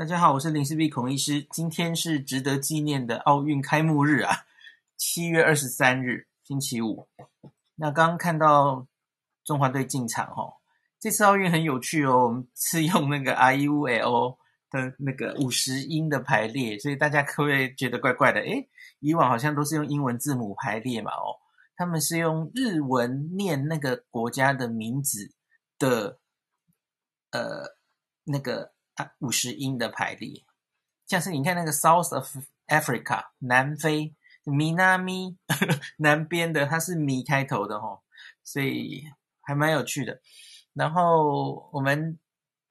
[0.00, 1.46] 大家好，我是林氏璧孔医师。
[1.50, 4.46] 今天是值得纪念的奥运开幕日啊，
[4.96, 7.06] 七月二十三日，星期五。
[7.74, 8.86] 那刚刚看到
[9.44, 10.54] 中华队进场哦，
[10.98, 14.38] 这次奥运很有趣哦，我们是用那个 I U L
[14.70, 18.40] 的那个五十音的排列，所以大家可不可以觉得怪怪的？
[18.40, 18.70] 诶，
[19.00, 21.36] 以往好像都是用英文字母排列嘛，哦，
[21.76, 25.34] 他们是用日文念那个国家的名字
[25.78, 26.18] 的，
[27.32, 27.76] 呃，
[28.24, 28.72] 那个。
[29.18, 30.44] 五十音的排列，
[31.06, 32.36] 像是你看那个 South of
[32.66, 34.14] Africa 南非
[34.44, 35.36] ，Minami
[35.98, 38.00] 南边的，它是米开头的齁，
[38.42, 39.04] 所以
[39.40, 40.20] 还蛮有趣的。
[40.72, 42.18] 然后我们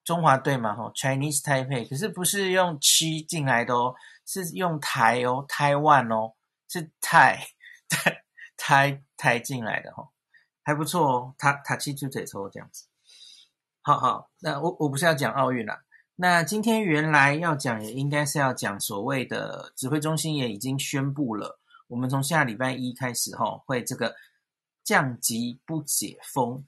[0.03, 3.93] 中华队嘛齁，Chinese Taipei，可是不是用七进来的哦，
[4.25, 6.33] 是用台哦，台湾哦，
[6.67, 7.45] 是台
[7.89, 8.23] 台
[8.55, 10.09] 台台进来的齁，
[10.63, 12.85] 还不错哦，塔塔七就这抽这样子。
[13.81, 15.83] 好好，那我我不是要讲奥运啦。
[16.21, 24.13] 那今天原来要讲，也应该是要讲所谓的指挥中心也已经宣布了，我们从下礼拜一开始哈，会这个
[24.83, 26.67] 降级不解封。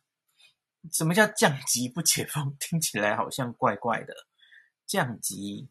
[0.94, 2.56] 什么叫降级不解封？
[2.61, 4.14] 听起来好像怪怪的。
[4.88, 5.67] 降级，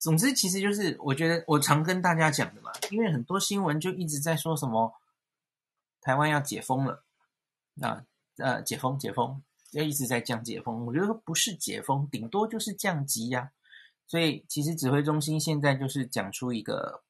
[0.00, 4.92] 总之其实就是我觉得我常跟大家讲的嘛，因为很多新闻就一直在说什么
[6.00, 7.04] 台湾要解封了，
[7.74, 8.04] 那
[8.38, 9.40] 呃解封解封。
[9.72, 13.50] 要一直在降解封，我觉得不是解封，顶多就是降级呀、
[14.06, 17.02] 所以其实指挥中心现在就是讲出一个，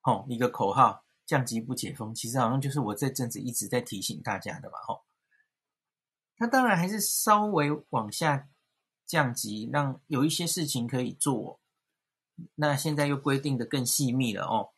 [0.00, 2.14] 吼一个口号：降级不解封。
[2.14, 5.04] 其实好像就是我这阵子一直在提醒大家的吧，吼。
[6.38, 8.48] 他当然还是稍微往下
[9.06, 11.60] 降级，让有一些事情可以做。
[12.54, 14.70] 那现在又规定的更细密了哦。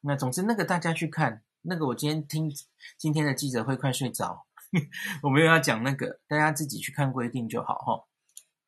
[0.00, 2.50] 那总之那个大家去看，那个我今天听
[2.96, 4.46] 今天的记者会快睡着。
[5.22, 8.06] 我没有要讲那个，大家自己去看规定就好哈。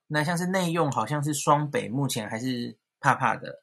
[0.09, 3.63] 那像是内用，好像是双北目前还是怕怕的，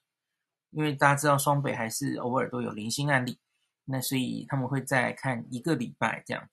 [0.71, 3.39] 因为大家知道双北还是偶尔都有零星案例，
[3.85, 6.49] 那所以他们会再看一个礼拜这样。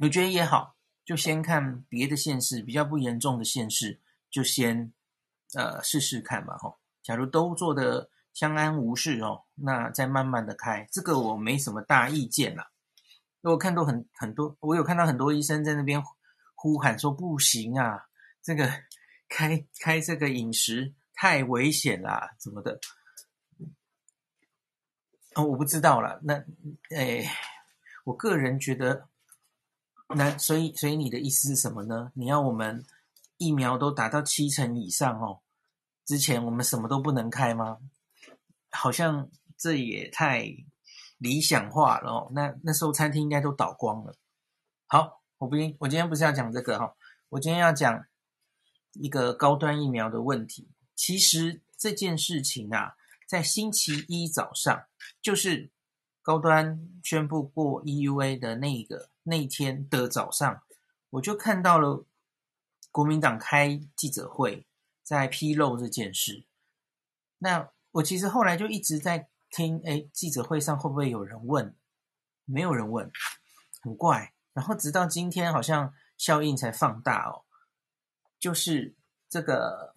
[0.00, 4.00] 我觉得也好，就先看别的县市比较不严重的县市，
[4.30, 4.92] 就先
[5.54, 6.76] 呃试试看吧哈。
[7.02, 12.70] 假如都做的相安无事哦，那再慢慢的开，这个我没什么大意见啦。
[13.50, 16.02] 我看到很很多，我有看到很多医生在那边
[16.54, 18.06] 呼喊说不行啊，
[18.42, 18.70] 这个
[19.28, 22.80] 开开这个饮食太危险啦，怎么的？
[25.34, 26.18] 哦，我不知道啦。
[26.22, 26.42] 那
[26.90, 27.28] 诶，
[28.04, 29.08] 我个人觉得，
[30.16, 32.12] 那所以所以你的意思是什么呢？
[32.14, 32.82] 你要我们
[33.36, 35.40] 疫苗都达到七成以上哦，
[36.06, 37.78] 之前我们什么都不能开吗？
[38.70, 39.28] 好像
[39.58, 40.48] 这也太……
[41.24, 44.14] 理想化了哦，那那时候餐厅应该都倒光了。
[44.86, 46.94] 好，我不，我今天不是要讲这个哈，
[47.30, 48.04] 我今天要讲
[48.92, 50.68] 一个高端疫苗的问题。
[50.94, 52.96] 其实这件事情啊，
[53.26, 54.84] 在星期一早上，
[55.22, 55.70] 就是
[56.20, 60.62] 高端宣布过 EUA 的那个那一天的早上，
[61.08, 62.04] 我就看到了
[62.92, 64.66] 国民党开记者会，
[65.02, 66.44] 在披露这件事。
[67.38, 69.30] 那我其实后来就一直在。
[69.54, 71.76] 听，哎，记者会上会不会有人问？
[72.44, 73.08] 没有人问，
[73.80, 74.34] 很怪。
[74.52, 77.44] 然后直到今天，好像效应才放大哦。
[78.40, 78.96] 就是
[79.28, 79.94] 这个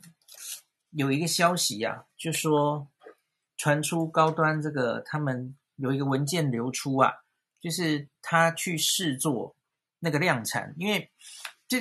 [0.91, 2.88] 有一个消息呀、啊，就说
[3.57, 7.12] 传出高端这个他们有一个文件流出啊，
[7.59, 9.56] 就是他去试做
[10.00, 11.12] 那个量产，因为
[11.67, 11.79] 就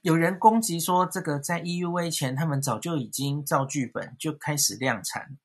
[0.00, 5.36] 有人攻击说，这个在 EUA 前他们早就已经照剧本就开始量产。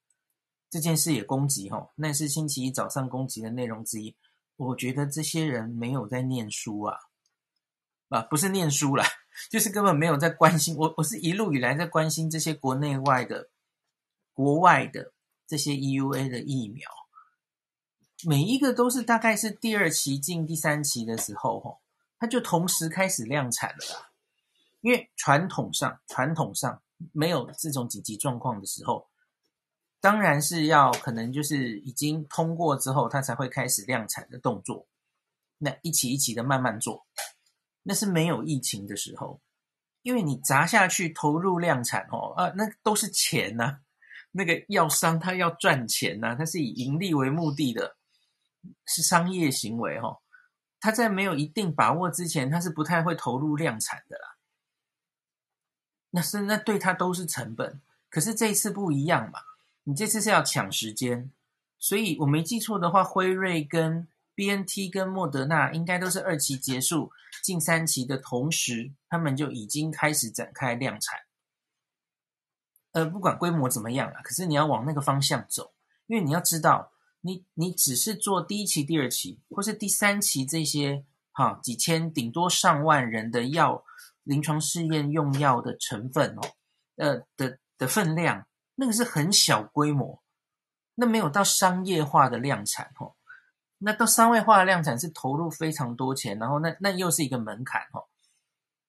[0.73, 4.15] 这件事也攻击哈，那是星期一早上攻击的内容之一。
[4.55, 6.97] 我觉得这些人没有在念书啊，
[8.09, 9.05] 啊，不是念书啦，
[9.51, 10.75] 就是根本没有在关心。
[10.75, 13.51] 我我是一路以来在关心这些国内外的、
[14.33, 15.13] 国外的
[15.45, 16.89] 这些 EUA 的疫苗，
[18.25, 21.77] 每一个都是大概是第二期进第三期的时候，哈，
[22.17, 24.09] 它就同时开始量产了啦。
[24.81, 29.07] 因为传统上，传统上没有这种紧急状况的时候。
[30.03, 34.85] 当然是要可能就是已经通过之后，它才会开始量产的动作。
[35.57, 37.07] 那一起一起的慢慢做，
[37.83, 39.39] 那是没有疫情的时候，
[40.01, 43.79] 因为你砸下去投入量产哦，啊，那都是钱呐、
[44.31, 47.95] 那个药商他要赚钱呐、啊，他是以盈利为目的的，
[48.85, 50.19] 是商业行为哦。
[50.81, 54.35] 他在没有一定把握之前，他是不太会投入量产的啦。
[56.09, 59.39] 那是那对他都是成本，可是这一次不一样嘛。
[59.83, 61.31] 你这次是要抢时间，
[61.79, 67.11] 所以我没记错的话，辉瑞跟 BNT 跟莫德纳应该都是二期结束
[67.43, 71.19] 进三期的同时，他们就已经开始展开量产。
[72.93, 75.73] 呃，不管规模怎么样啊，可是你要往那个方向走，
[76.07, 76.91] 因为你要知道，
[77.21, 83.83] 你你只是做第一期、第二期或是第三期这些哈几千顶多上万人的药
[84.23, 86.41] 临床试验用药的成分哦，
[86.95, 88.45] 呃的的分量，
[88.75, 90.21] 那个是很小规模，
[90.95, 93.15] 那没有到商业化的量产哦。
[93.77, 98.05] 那到商业化的量产是投入非常多钱，然后那那又是一个门槛哦。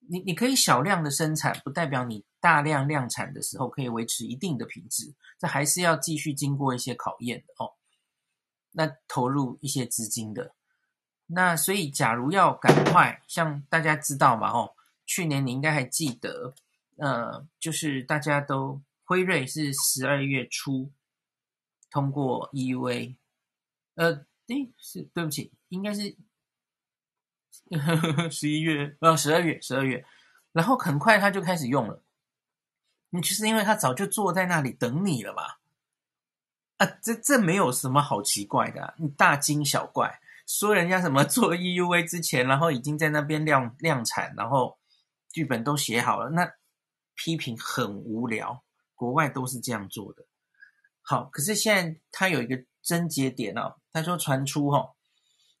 [0.07, 7.73] 你你可以小量的生产，不代表你大量量产的时候可以维持一定的品质，这还是要继续经过一些考验的哦。
[8.71, 10.53] 那投入一些资金的，
[11.25, 16.53] 那所以假如要赶快，像大家知道嘛哦，去年你应该还记得，
[16.97, 20.91] 呃，就是大家都辉瑞是十二月初
[21.89, 23.15] 通过 EUA，
[23.95, 24.25] 呃。
[24.47, 26.15] 诶，是对不起，应该是
[28.29, 30.05] 十一月啊，十二月，十二月，
[30.51, 32.03] 然后很快他就开始用了。
[33.09, 35.41] 你就是因为他早就坐在那里等你了嘛？
[36.77, 44.77] 啊，这这没有什么好奇怪的，你大惊小怪，说人家什么 做 EUA 之前，然后已经在那边量量产，然后
[45.31, 46.53] 剧本都写好了，那
[47.15, 48.63] 批评很无聊。
[48.95, 50.25] 国外都是这样做的。
[51.01, 52.65] 好，可是现在他有一个。
[52.85, 54.93] 症结点哦，他说传出哦，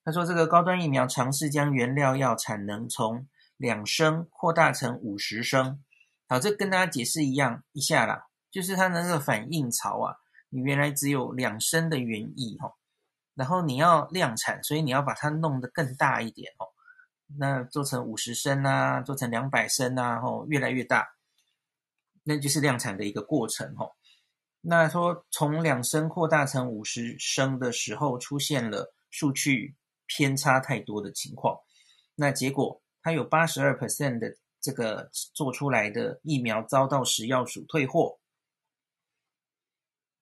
[0.03, 3.27] 他说这个高端疫苗尝试将原料药产能从
[3.57, 5.83] 两升扩大成五十升。
[6.27, 10.17] 好，这跟大家解释一样一下啦，就是它那个反应槽啊，
[10.49, 12.75] 你原来只有两升的原液哈，
[13.33, 16.69] 然后你要量产，所以你要把它弄得更大一点哦，
[17.39, 21.14] 那做成五十升啊，做成两百升啊，哦，越来越大，
[22.27, 23.95] 那就是量产的一个过程吼。
[24.59, 29.75] 那说从两升扩大成五十升的时候，出现了数据
[30.07, 31.61] 偏差太多的情况。
[32.15, 38.17] 那结果，它有八十二 percent 的这个做出来的疫苗遭到食药署退货。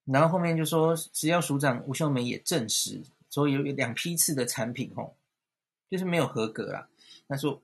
[0.06, 5.16] 然后后面就说，食药署长吴秀梅也证实，所以有两批次的产品吼，
[5.90, 6.90] 就是没有合格啦。
[7.30, 7.62] 他说，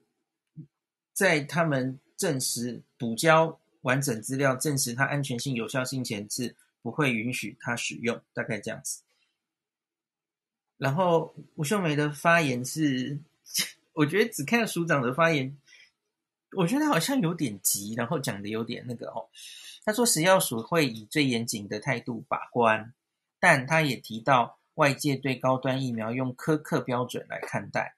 [1.11, 6.55] 在他们证实补交完整资料，证实它安全性、有效性前是。
[6.81, 9.01] 不会允许它使用，大概这样子。
[10.77, 13.19] 然后吴秀梅的发言是，
[13.91, 15.57] 我觉得只看署长的发言，
[16.53, 19.27] 我觉得好像有点急，然后讲的有点那个哦。
[19.83, 22.93] 他说食药署会以最严谨的态度把关，
[23.41, 27.97] 但他也提到外界对高端疫苗用苛刻标准来看待。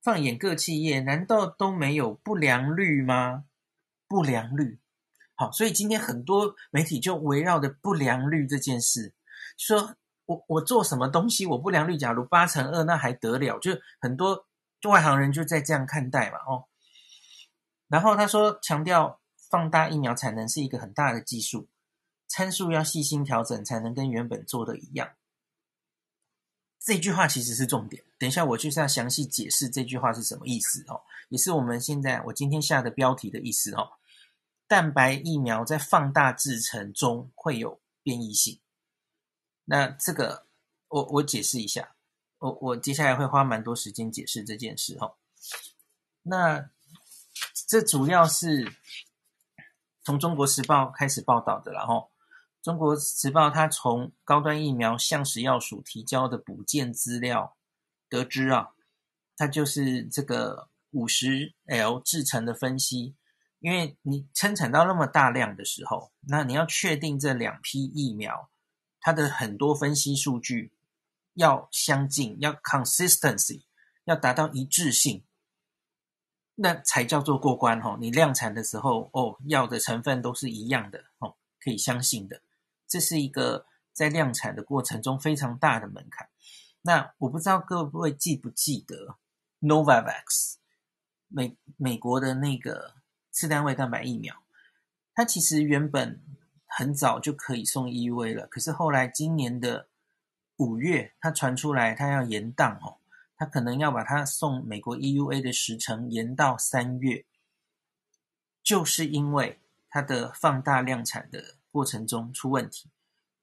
[0.00, 3.44] 放眼各企业，难道都没有不良率吗？
[4.08, 4.78] 不良率。
[5.36, 9.12] 好，所以今天很多媒体就围绕着不良率这件事，
[9.58, 9.94] 说
[10.24, 13.58] 我我做什么东西，我不良率假如八成二，那还得了？
[13.58, 14.46] 就很多
[14.84, 16.64] 外行人就在这样看待嘛，哦。
[17.88, 21.68] 然后他说，强调放大疫苗产能是一个很大的技术，
[22.26, 25.10] 参数要细心调整，才能跟原本做的一样。
[26.80, 33.90] 这句话其实是重点，等一下我就是要详细解释这句话是什么意思哦，也是我们现在我今天下的标题的意思哦。
[34.68, 38.60] 蛋白疫苗在放大制程中会有变异性，
[39.64, 40.46] 那这个
[40.88, 41.94] 我我解释一下，
[42.38, 45.14] 我我接下来会花蛮多时间解释这件事哈。
[46.22, 46.68] 那
[47.68, 48.72] 这主要是
[50.02, 52.10] 从中国时报开始报道的，然后
[52.60, 57.56] 中国时报它从高端疫苗向食药署提交的补件资料
[58.08, 58.70] 得知啊，
[59.36, 63.14] 它就是这个五十 L 制程的分析。
[63.66, 68.48] 因为你生产到那么大量的时候，那你要确定这两批疫苗
[69.00, 70.70] 它的很多分析数据
[71.34, 73.64] 要相近，要 consistency，
[74.04, 75.24] 要达到一致性，
[76.54, 77.98] 那才叫做过关哦。
[78.00, 82.42] 你量产的时候，哦，药的成分都是一样的哦，可以相信的。
[82.86, 86.28] 这是一个在量产的过程中非常大的门槛。
[86.82, 89.16] 那我不知道各位记不记得
[89.60, 90.54] Novavax
[91.26, 92.94] 美美国的那个。
[93.36, 94.34] 次单位蛋白疫苗，
[95.12, 96.22] 它其实原本
[96.64, 99.88] 很早就可以送 EUA 了，可是后来今年的
[100.56, 102.96] 五月，它传出来它要延档哦，
[103.36, 107.26] 它可能要把它送美国 EUA 的时程延到三月，
[108.62, 112.90] 就是因为它的放大量产的过程中出问题，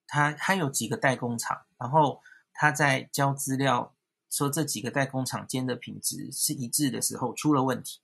[0.07, 2.19] 它它有几个代工厂，然后
[2.51, 3.93] 它在交资料
[4.27, 7.99] 说这几个代工厂间的品质是一致的时候出了问题。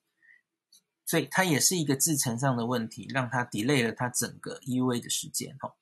[1.09, 5.73] 所以它也是一个制程上的问题，让它 delay 了它整个 EUA 的时间哈。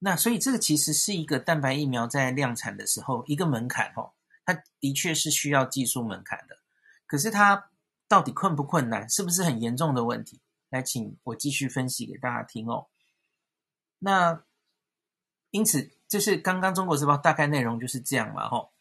[0.00, 4.14] 那所以这个其实是一个蛋白疫苗在量产的时候一个门槛哦，
[4.44, 6.58] 它的确是需要技术门槛的。
[7.06, 7.70] 可是它
[8.08, 10.40] 到底困不困难，是不是很严重的问题？
[10.70, 12.88] 来，请我继续分析给大家听哦。
[14.00, 14.42] 那
[15.52, 18.72] 因此，就是刚刚《中国时报》大概内容就是这样嘛，吼。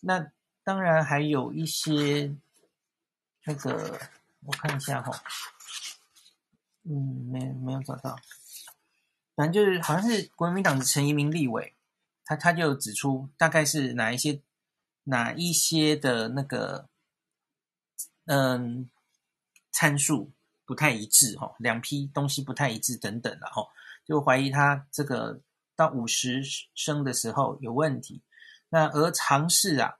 [0.00, 0.32] 那
[0.64, 2.34] 当然还有一些
[3.44, 4.00] 那个，
[4.44, 5.22] 我看一下哈，
[6.84, 8.18] 嗯，没没有找到。
[9.36, 11.74] 反正就是好像是国民党的陈仪明立委，
[12.24, 14.42] 他他就指出大概是哪一些
[15.04, 16.88] 哪一些的那个
[18.26, 18.90] 嗯
[19.70, 20.32] 参数
[20.64, 23.70] 不太一致哈，两批东西不太一致等等，然后
[24.04, 25.40] 就怀疑他这个
[25.76, 26.42] 到五十
[26.74, 28.22] 升的时候有问题。
[28.68, 29.99] 那而尝试啊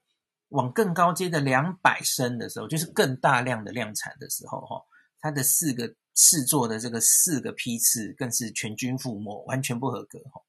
[0.50, 4.84] 往更高阶的两百升的时候，就是更大量的量产的时候哈，
[5.18, 5.96] 它的四个。
[6.12, 10.42] 试做的这个四个批次更是全军覆没，完全不合格哈，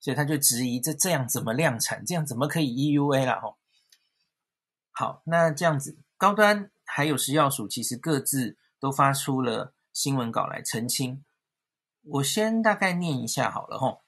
[0.00, 2.04] 所以他就质疑这这样怎么量产？
[2.04, 3.56] 这样怎么可以 EUA 了哈？
[4.90, 11.22] 好，那这样子，高端还有食药署其实各自都发出了新闻稿来澄清。
[12.02, 13.98] 我先大概念一下好了哈。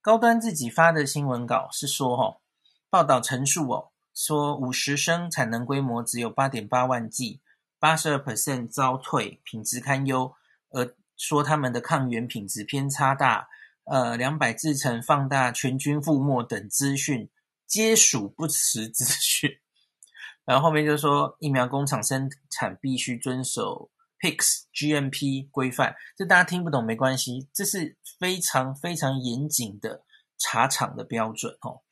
[0.00, 2.40] 高端自己发的新闻稿是说哈，
[2.88, 7.40] 报道陈述哦，说五十升产能规模只有八点八万剂。
[7.78, 10.32] 八十二 percent 遭退，品质堪忧，
[10.70, 13.48] 而说他们的抗原品质偏差大，
[13.82, 17.28] 呃，两百制成放大，全军覆没等资讯
[17.66, 19.58] 皆属不实资讯。
[20.46, 23.90] 然后后面就说，疫苗工厂生产必须遵守
[24.20, 30.04] PICS GMP 规范，这大家听不懂没关系，这是非常非常严谨的
[30.38, 31.82] 茶厂的标准哦，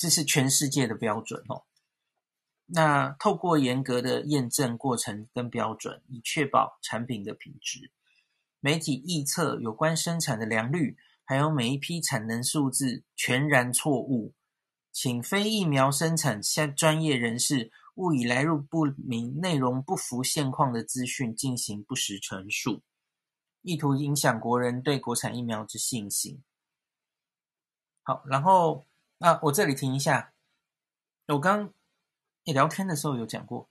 [0.00, 1.64] 这是全世界的标准哦。
[2.64, 7.92] 那透过严格的验证过程跟标准，以确保产品的品质。
[8.60, 14.32] 媒体臆测有关生产的良率，还有每一批产能数字全然错误，
[14.90, 22.80] 请非疫苗生产相专业人士勿以来路不明、内容不符现况的资讯进行不实陈述，
[23.60, 26.42] 意图影响国人对国产疫苗之信心。
[28.02, 28.86] 好，然后
[29.20, 30.32] 啊，我这里停一下，
[31.28, 31.72] 我刚。
[32.44, 33.68] 你聊天的时候有讲过，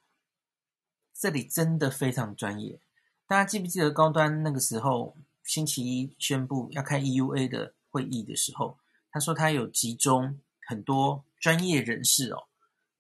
[1.11, 2.79] 这里真的非常专业。
[3.25, 8.77] 大家记不记得高端那个时候星期一宣布要开 EUA 的会议的时候，
[9.09, 12.47] 他说他有集中很多专业人士哦。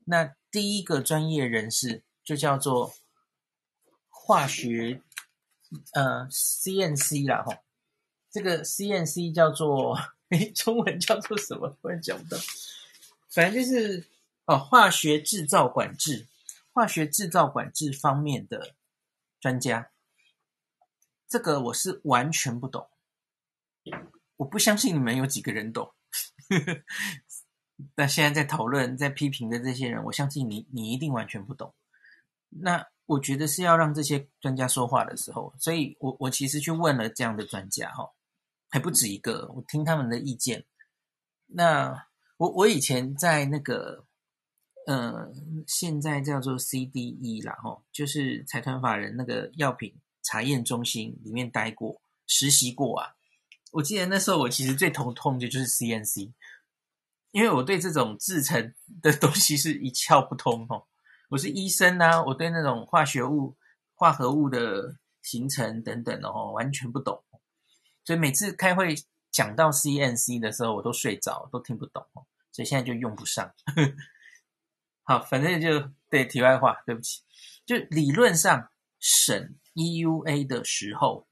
[0.05, 2.95] 那第一个专业人士就叫做
[4.09, 5.03] 化学
[5.93, 7.53] 呃 CNC 啦吼，
[8.31, 9.95] 这个 CNC 叫做
[10.29, 11.69] 诶中文叫做什么？
[11.81, 12.41] 突然讲不到，
[13.29, 14.05] 反正就是。
[14.45, 16.25] 哦，化学制造管制，
[16.73, 18.73] 化学制造管制方面的
[19.39, 19.91] 专家，
[21.27, 22.89] 这个我是完全不懂。
[24.37, 25.93] 我不相信你们有几个人懂。
[27.93, 31.71] 那现在在讨论、在批评的这些人，我相信你，你一定完全不懂。
[32.49, 38.09] 那我觉得是要让这些专家说话的时候，所以我我其实去问了这样的专家，哈，
[38.69, 40.65] 还不止一个，我听他们的意见。
[41.47, 42.07] 那
[42.37, 44.05] 我我以前在那个。
[44.87, 45.31] 呃，
[45.67, 53.13] 现在叫做 CDE 啦，吼，就是财团法人那个药品查验中心里面待过，实习过啊。
[53.71, 56.33] 我记得那时候我其实最头痛的就是 CNC，
[57.29, 60.87] 因为我对这种制成的东西是一窍不通哦。
[61.29, 63.55] 我是医生啊，我对那种化学物、
[63.93, 67.23] 化合物的形成等等哦，完全不懂。
[68.03, 68.95] 所以每次开会
[69.31, 72.05] 讲到 CNC 的时候，我都睡着，都听不懂。
[72.51, 73.53] 所以现在就用不上。
[75.03, 77.21] 好，反正就对，题外话，对不起。
[77.65, 81.27] 就理论上审 EUA 的时候，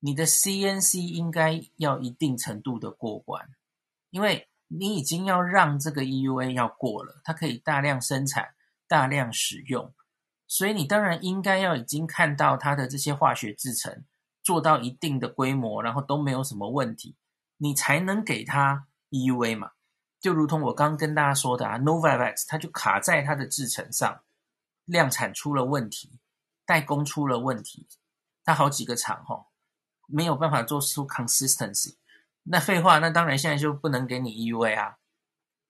[0.00, 3.48] 你的 CNC 应该要一定程度的过关，
[4.10, 8.54] 因为你已经要让这个 EUA 要过了，它可以大量生产、
[8.86, 9.92] 大量使用，
[10.46, 14.04] 所以你当然应该要已经看到它的这些化学制成
[14.44, 17.16] 做到一定的规模，然后都没有什么问题，
[17.56, 19.72] 你才能给他 EUA 嘛。
[20.20, 24.22] 就如同我刚跟大家说的啊，Novavax 它就卡在它的制程上，
[24.84, 26.20] 量产出了问题，
[26.64, 27.88] 代工出了问题，
[28.44, 29.46] 它好几个厂哈，
[30.06, 31.96] 没有办法做出 consistency。
[32.44, 34.96] 那废话，那当然现在就不能给你 EUA 啊，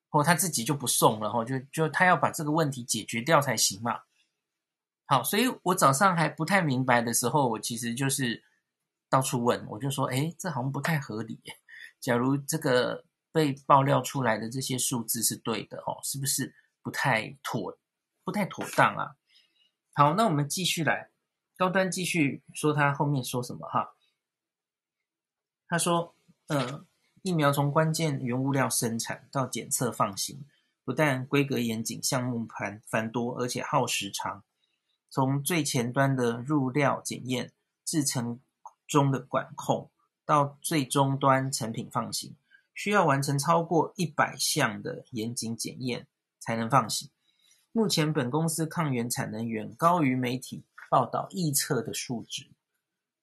[0.08, 4.00] 或他自己就不送了哈，就就他要把这个问题解决掉才行嘛。
[5.06, 8.42] 好，所以我早上还不太明白的时候，我其实就是
[9.14, 11.40] 到处问，我就说，哎，这好像不太合理。
[12.00, 13.04] 假如这个。
[13.34, 17.76] 被爆料出来的这些数字是对的哦，是不是不太妥，
[18.22, 19.16] 不太妥当啊？
[19.92, 21.10] 好，那我们继续来，
[21.56, 23.96] 高端继续说他后面说什么哈？
[25.66, 26.14] 他说，
[26.46, 26.86] 呃，
[27.22, 30.46] 疫苗从关键原物料生产到检测放行，
[30.84, 34.44] 不但规格严谨，项目繁繁多，而且耗时长。
[35.10, 37.50] 从最前端的入料检验、
[37.84, 38.38] 制成
[38.86, 39.90] 中的管控。
[40.26, 42.34] 到最终端成品放行，
[42.72, 46.06] 需要完成超过一百项的严谨检验
[46.38, 47.10] 才能放行。
[47.72, 52.50] 目前本公司抗原产能远高于媒体报道预测的数值，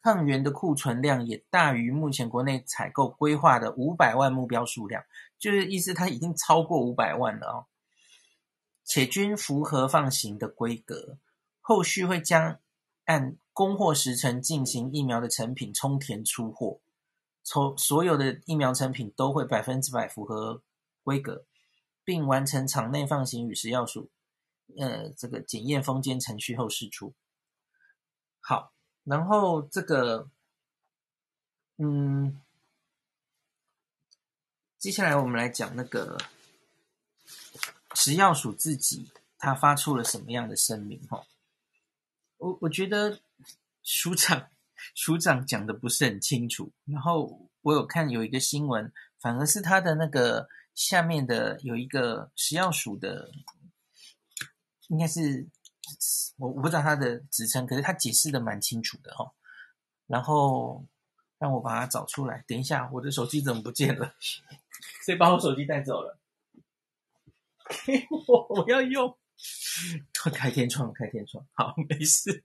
[0.04, 5.04] 抗原的库存量也大于目前国内采购规划的五百万目标数量，
[5.40, 7.66] 就是意思它已经超过五百万了哦，
[8.84, 11.18] 且均符合放行的规格，
[11.62, 12.60] 后续会将
[13.06, 16.80] 按供货时程进行疫苗的成品充填出货。
[17.44, 20.62] 从所有的疫苗成品都会百分之百符合
[21.04, 21.46] 规格，
[22.04, 24.10] 并完成场内放行与食药署
[24.78, 27.14] 呃这个检验封间程序后释出。
[28.40, 28.72] 好，
[29.04, 30.30] 然后这个
[31.78, 32.40] 嗯，
[34.78, 36.18] 接下来我们来讲那个
[37.96, 41.26] 食药署自己他发出了什么样的声明哈？
[42.42, 43.20] 我我觉得
[43.84, 44.50] 署长。
[44.96, 53.30] 署长讲的不是很清楚，然后我有看有一个新闻，反而是他的那个下面的有一个食药署的，
[54.88, 55.48] 应该是
[56.40, 59.32] 我我不知道他的职称，可是他解释的蛮清楚的哈。
[60.08, 60.84] 然后
[61.38, 64.16] 让我把它找出来，等一下我的手机怎么不见了？
[65.06, 66.18] 谁把我手机带走了？
[67.86, 69.16] 给我，我要用。
[70.34, 72.44] 开天窗，开天窗，好，没事。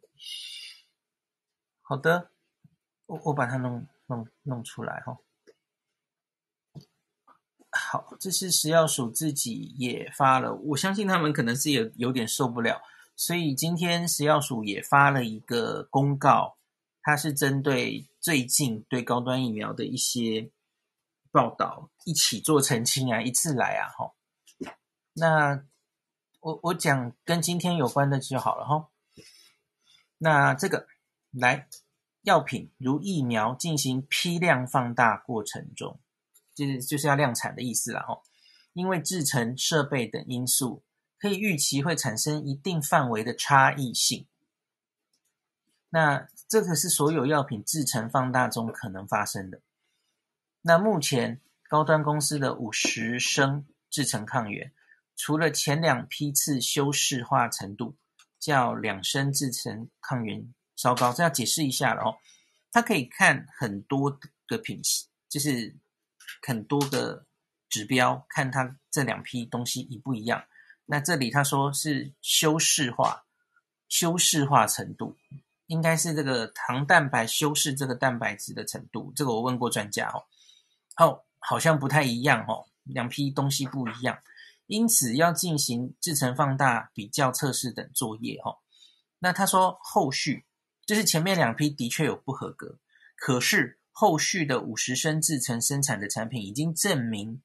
[1.83, 2.31] 好的，
[3.07, 5.19] 我我把它弄弄弄出来哈。
[7.71, 12.81] 好，这是食药署自己也发了，我相信他们可能是有有点受不了，
[13.15, 16.57] 所以今天食药署也发了一个公告，
[17.03, 20.51] 它是针对最近对高端疫苗的一些
[21.31, 24.15] 报道一起做澄清啊，一次来啊哈。
[25.13, 25.63] 那
[26.47, 28.89] 我我讲跟今天有关的就好了哈。
[30.19, 30.87] 那这个。
[31.33, 31.69] 来，
[32.23, 36.01] 药品如疫苗进行批量放大过程中，
[36.55, 38.23] 就是就是要量产的意思了哈。
[38.73, 40.83] 因为制成设备等因素，
[41.19, 44.27] 可以预期会产生一定范围的差异性。
[45.91, 49.61] 那这个是所有药品制成放大中可能发生的。
[50.63, 54.73] 那目前高端公司的五十升制成抗原，
[55.17, 57.97] 除了前两批次修饰化程度
[58.39, 60.53] 叫两升制成抗原。
[60.77, 62.19] 稍高，这要解释一下了哦。
[62.71, 65.75] 它可以看很多个品系，就是
[66.43, 67.25] 很多个
[67.71, 70.45] 指标，看它这两批东西一不一样。
[70.85, 73.25] 那这里他说是修饰化，
[73.89, 75.17] 修饰化程度
[75.67, 79.11] 应该是这个糖蛋白修饰这个蛋白质的程度。
[79.17, 80.27] 这个我问过专家哦，
[80.99, 84.19] 哦，好像不太一样哦，两批东西不一样，
[84.67, 88.59] 因此要进行制程放大、比较测试等作业哦。
[89.19, 90.45] 那他说后续。
[90.87, 92.79] 就是前面两批的确有不合格，
[93.17, 97.43] 可是后续的五十升制程生产的产品已经证明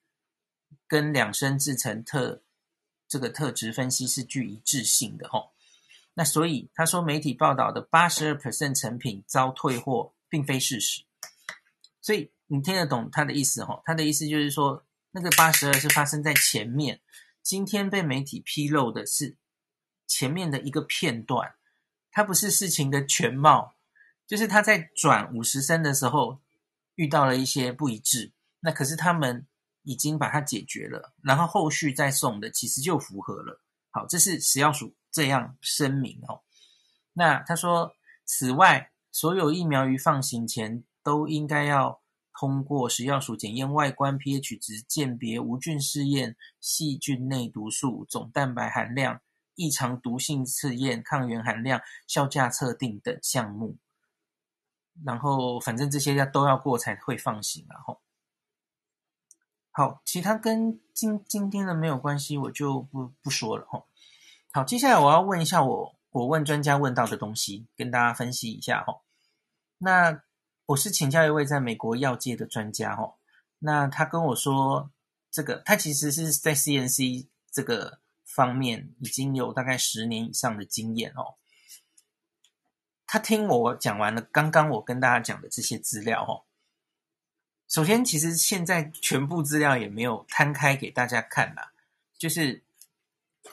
[0.88, 2.44] 跟两升制程特
[3.08, 5.54] 这个特质分析是具一致性的吼。
[6.14, 11.02] 那所以他说媒体报道的八十二 percent 成品遭退货，并非事实。
[12.00, 13.82] 所以你听得懂他的意思吼？
[13.86, 17.02] 他的意思就是说，那个八十二是发生在前面，
[17.42, 19.38] 今天被媒体披露的是
[20.08, 21.56] 前面的一个片段。
[22.12, 23.76] 它不是事情的全貌，
[24.28, 26.42] 就是他在转五十升的时候
[26.96, 29.48] 遇到了一些不一致，那可是他们
[29.84, 33.62] 已经把它解决了，然后后续再送的其实就符合了。
[33.92, 36.42] 好，这是食药署这样声明哦。
[37.14, 37.96] 那他说，
[38.26, 42.01] 此外，所有疫苗于放行前都应该要
[42.42, 49.22] 通过食药署检验外观 pH 值鉴别、无菌试验、细菌内毒素、总蛋白含量。
[49.54, 53.78] 异常毒性试验、抗原含量、效价测定等项目，
[55.06, 58.02] 然后反正这些要都要过才会放行，然后
[59.70, 63.86] 好，其他跟今今天的没有关系，我就不不说了哈。
[64.52, 69.02] 好，接下来我要问一下我我问专家问到的东西，跟大家分析一下哈。
[69.78, 70.24] 那
[70.72, 73.16] 我是请教一位在美国药界的专家哦，
[73.60, 74.92] 那他跟我说，
[75.32, 78.00] 这个他其实是在 CNC 这个。
[78.24, 81.36] 方面已经有大概十年以上的经验哦。
[83.06, 86.48] 他听我讲完了刚刚我跟大家讲的这些资料哦。
[87.68, 91.74] 首先，其实现在全部资料也没有摊开给大家看啦，
[92.18, 92.64] 就是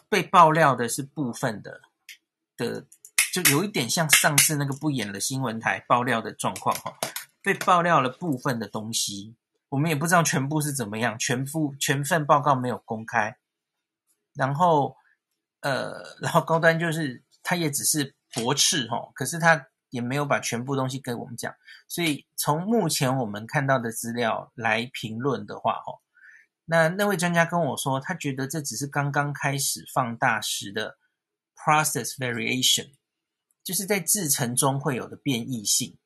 [0.09, 1.81] 被爆料的是部分的
[2.57, 2.87] 的，
[3.43, 6.95] 就有一点像上次那个不演了新闻台爆料的状况哈。
[7.41, 9.37] 被爆料了部分的东西，
[9.69, 13.39] 我们也不知道全部是怎么样，全部全份报告没有公开。
[14.35, 14.97] 然后，
[15.61, 21.55] 呃， 然后高端就是他也只是驳斥哈，可是他也没有把全部东西跟我们讲，
[21.87, 26.01] 所以从目前我们看到的资料来评论的话，哈，
[26.67, 30.99] 那那位专家跟我说，他觉得这只是刚刚开始放大时的
[31.57, 32.91] process variation，
[33.69, 35.99] 就是在制程中会有的变异性。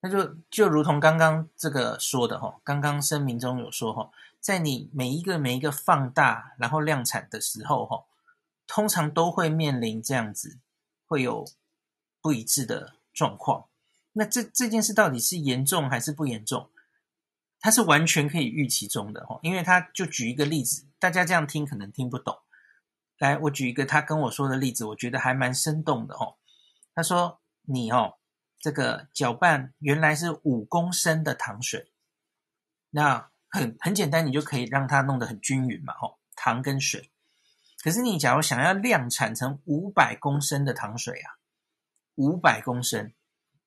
[0.00, 8.06] 那就就如同刚刚这个说的哈，刚刚声明中有说哈，在你每一个每一个放大然后量产的时候哈，
[8.66, 10.58] 通常都会面临这样子，
[11.04, 11.44] 会有。
[12.22, 13.66] 不一致的状况，
[14.14, 16.68] 那这这件事到底是严重还是不严重？
[17.60, 22.36] 它是完全可以预期中的哈，因为他就举一个例子，大家这样听可能听不懂。
[23.18, 26.34] 来，我举一个他跟我说的例子，我觉得还蛮生动的哈。
[26.96, 28.16] 他说：“你哦，
[28.58, 31.92] 这个搅拌原来是五公升的糖水，
[32.90, 37.10] 那很很简单，你就可以让它弄得很均匀嘛，哈，糖跟水。
[37.84, 41.36] 可是你假如想要量产成五百公升的糖水啊？”
[42.16, 43.12] 五百公升，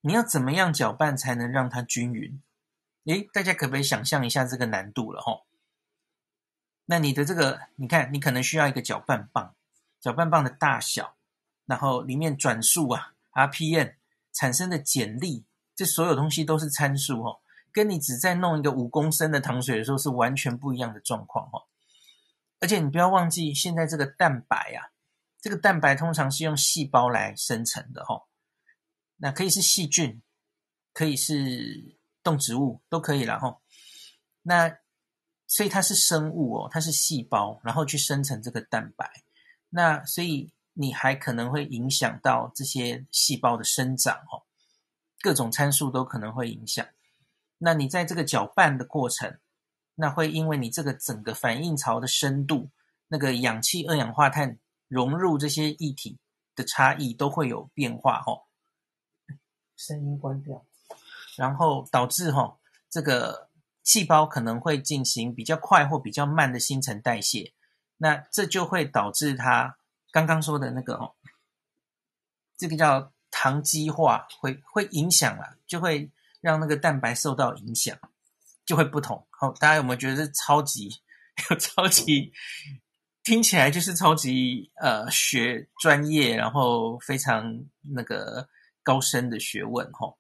[0.02, 2.42] 你要怎么样搅拌才能让它均匀？
[3.06, 5.44] 诶，大家可不可以想象一下这个难度了齁？
[6.86, 9.54] 那你的这个，你看，你可能需要一个搅拌棒，
[10.02, 11.15] 搅拌棒的大小，
[11.68, 13.13] 然后里面转速啊
[13.47, 13.95] ，RPM
[14.34, 17.39] 产生的剪力，这所有东西都是参数哦，
[17.71, 21.63] 跟你只在弄一个五公升的糖水的时候是完全不一样的状况哦。
[22.60, 24.91] 而且你不要忘记，现在这个蛋白啊，
[25.39, 28.25] 这个蛋白通常是用细胞来生成的齁。
[29.15, 30.21] 那可以是细菌，
[30.93, 33.60] 可以是动植物，都可以了哈。
[34.41, 34.78] 那
[35.47, 39.10] 所以它是生物哦，它是细胞，然后去生成这个蛋白。
[39.69, 44.48] 那所以你还可能会影响到这些细胞的生长哦，
[45.20, 46.88] 各种参数都可能会影响。
[47.58, 49.38] 那你在这个搅拌的过程，
[49.96, 52.70] 那会因为你这个整个反应槽的深度，
[53.10, 56.18] 那个氧气、二氧化碳融入这些液体
[56.56, 58.48] 的差异都会有变化哦。
[59.76, 60.65] 声音关掉，
[61.36, 62.58] 然后导致哈、哦、
[62.89, 63.50] 这个
[63.84, 67.52] 细胞可能会进行比较快或比较慢的新陈代谢，
[67.98, 69.78] 那这就会导致它
[70.12, 71.15] 刚刚说的那个哦，
[72.58, 77.98] 这个叫糖基化，会会影响了，就会让那个蛋白受到影响，
[78.65, 79.28] 就会不同。
[79.30, 80.89] 好，大家有没有觉得是超级
[81.50, 82.32] 有 超级
[83.24, 88.50] 听起来就是超级呃学专业，然后非常那个。
[88.82, 90.17] 高深的学问，吼。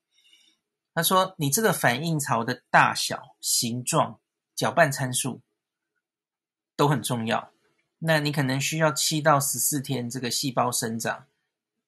[0.93, 4.19] 他说：“你这个反应槽的大小、形状、
[4.53, 5.41] 搅拌参数
[6.75, 7.51] 都很重要。
[7.99, 11.27] 那你可能需要七到十四天这个细胞生长，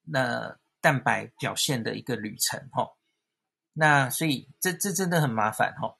[0.04, 2.96] 那蛋白表现的一个旅程，吼。
[3.72, 5.96] 那所以这这真的很麻烦，吼。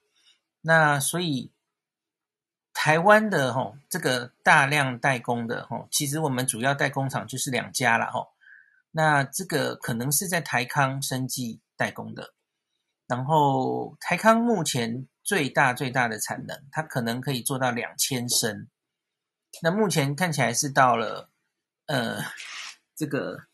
[0.61, 1.51] 那所以
[2.75, 8.33] 台湾的吼这个大量代工的吼，其实我们主要代工厂就是两家了，吼。”
[8.94, 12.35] 那这个可能是在台康生技代工的，
[13.07, 18.68] 然后台康目前最大最大的产能，它可能可以做到两千升。
[19.61, 21.29] 那目前看起来是到了，
[21.87, 22.23] 呃，
[22.95, 23.47] 这个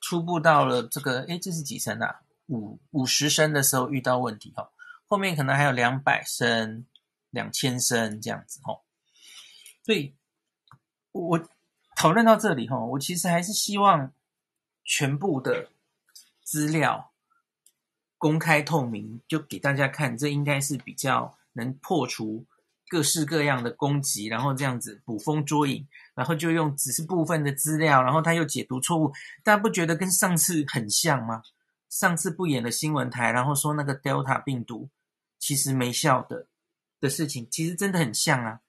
[0.00, 2.20] 初步到了这个，诶，这是几升啊？
[2.48, 4.70] 五五十升的时候遇到问题哈，
[5.06, 6.84] 后面可能还有两百升、
[7.30, 8.80] 两千升这样子哈。
[9.82, 10.14] 所以，
[11.12, 11.48] 我
[11.96, 14.12] 讨论到这里哈，我其实还是希望。
[14.90, 15.68] 全部的
[16.42, 17.12] 资料
[18.16, 22.46] 公开透明，就给大家看，这应该是比较能破除
[22.88, 29.12] 各式各样的攻击，然后这样子捕风捉影，然后就用只是部分的资料，然后他又解读错误，
[29.44, 31.42] 大家不觉得跟上次很像吗？
[31.88, 34.90] 上次不演的新闻台，然后说那个 Delta 病毒
[35.38, 36.46] 其实没效的
[37.00, 38.60] 的事情，其实真的很像啊，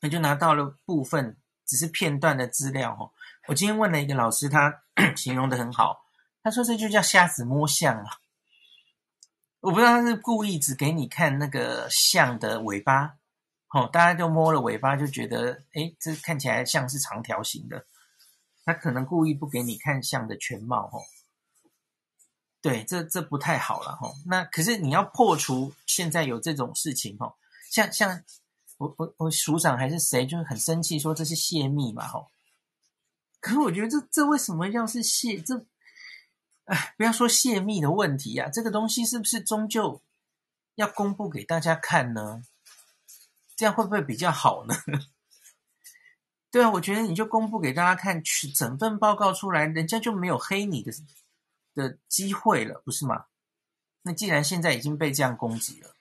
[0.00, 3.12] 那就拿到了部分只是片段的资料哦。
[3.48, 4.82] 我今天问了一个老师，他
[5.16, 6.06] 形容的很好。
[6.42, 8.04] 他说这就叫瞎子摸象啊！
[9.60, 13.16] 我不知道他是故意只给你看那个象的尾巴，
[13.70, 17.84] 哦，大家就摸了尾巴就觉得，诶，这看起来像是长条形的。
[18.64, 21.02] 他可能故意不给你看象的全貌，哦。
[22.60, 24.14] 对，这这不太好了，哦。
[24.26, 27.34] 那可是你要破除现在有这种事情，哦，
[27.70, 28.22] 像像
[28.78, 32.28] 我我我署长还是谁，就是很生气说这是泄密嘛，哦。
[33.40, 35.64] 可是我觉得这这为什么要是泄这？
[36.66, 40.02] 哎，不要说泄密的问题呀，这个东西是不是终究
[40.74, 42.42] 要公布给大家看呢？
[43.56, 44.74] 这样会不会比较好呢？
[46.50, 50.92] 对啊，我觉得你就公布给大家看，取整份报告出来，人家就没有黑你的
[51.74, 53.26] 的机会了，不是吗？
[54.02, 55.94] 那既然现在已经被这样攻击了，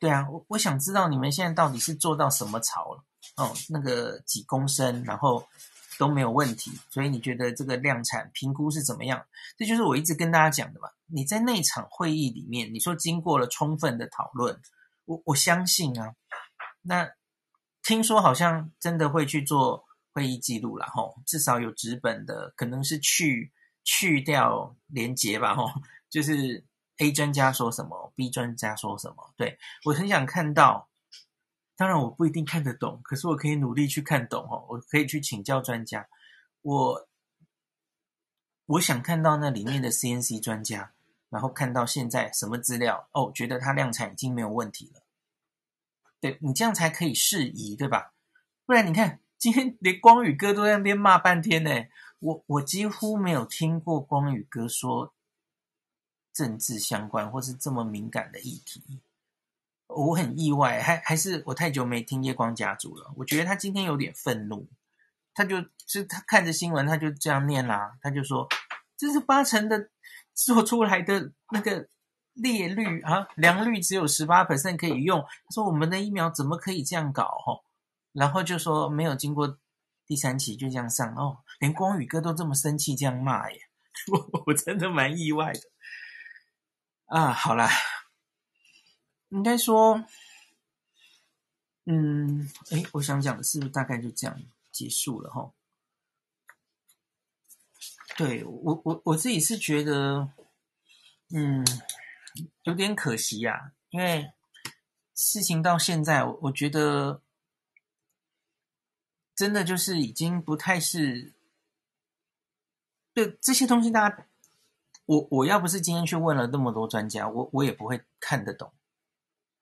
[0.00, 3.04] 对啊，我我想知道你们现在到底是做到什么槽了？
[3.36, 5.46] 哦，那个几公升，然后。
[5.98, 9.26] 都没有问题，所以你觉得这个量产评估是怎么样？
[9.56, 10.88] 这就是我一直跟大家讲的嘛。
[11.06, 14.60] 你在那场会议里面，你说经过了充分的讨论，
[15.04, 16.14] 我我相信啊。
[16.82, 17.10] 那
[17.82, 23.52] 听说好像真的会去做会议记录了吼，至少有纸本的，可能是去
[23.84, 25.68] 去掉连结吧吼，
[26.08, 26.64] 就是
[26.98, 30.88] A 专家说什么，B 专家说什么，对，我很想看到。
[31.78, 34.66] 当然我不一定看得懂，可是我可以努力去看懂哦。
[34.68, 36.08] 我可以去请教专家。
[36.62, 37.08] 我
[38.66, 40.92] 我想看到那里面的 CNC 专家，
[41.28, 45.02] 然后看到现在什么资料哦，觉得它量产已经没有问题了。
[46.18, 48.12] 对，你这样才可以适宜，对吧？
[48.66, 51.70] 不然你看今天连光宇哥都在那边骂半天呢。
[52.18, 55.14] 我我几乎没有听过光宇哥说
[56.32, 59.00] 政治相关或是这么敏感的议题。
[59.88, 63.10] 我很意外，还还是我太久没听夜光家族了。
[63.16, 64.68] 我觉得他今天有点愤怒，
[65.34, 68.46] 他就就他看着新闻，他就这样念啦，他就说
[68.98, 69.88] ：“这是八成的
[70.34, 71.88] 做出来的那个
[72.34, 77.64] 劣率啊，良率只有十八 percent 可以用。”他说：“我们的疫苗怎么可以这样搞？”吼，
[78.12, 79.58] 然后就说没有经过
[80.06, 83.58] 第三期就这样上哦，连光宇哥都这么生气这样骂耶，
[84.12, 85.60] 我 我真的蛮意外的
[87.06, 87.32] 啊。
[87.32, 87.70] 好啦。
[89.30, 90.04] 应该说，
[91.84, 94.40] 嗯，哎，我想讲的是不是大概就这样
[94.72, 95.52] 结束了哈？
[98.16, 100.32] 对，我我我自己是觉得，
[101.34, 101.64] 嗯，
[102.62, 104.32] 有点可惜呀，因为
[105.14, 107.22] 事情到现在，我我觉得
[109.34, 111.32] 真的就是已经不太是，
[113.12, 114.26] 对这些东西，大家，
[115.04, 118.72] 我我要不是今天去问了那么多专家，我我也不会看得懂。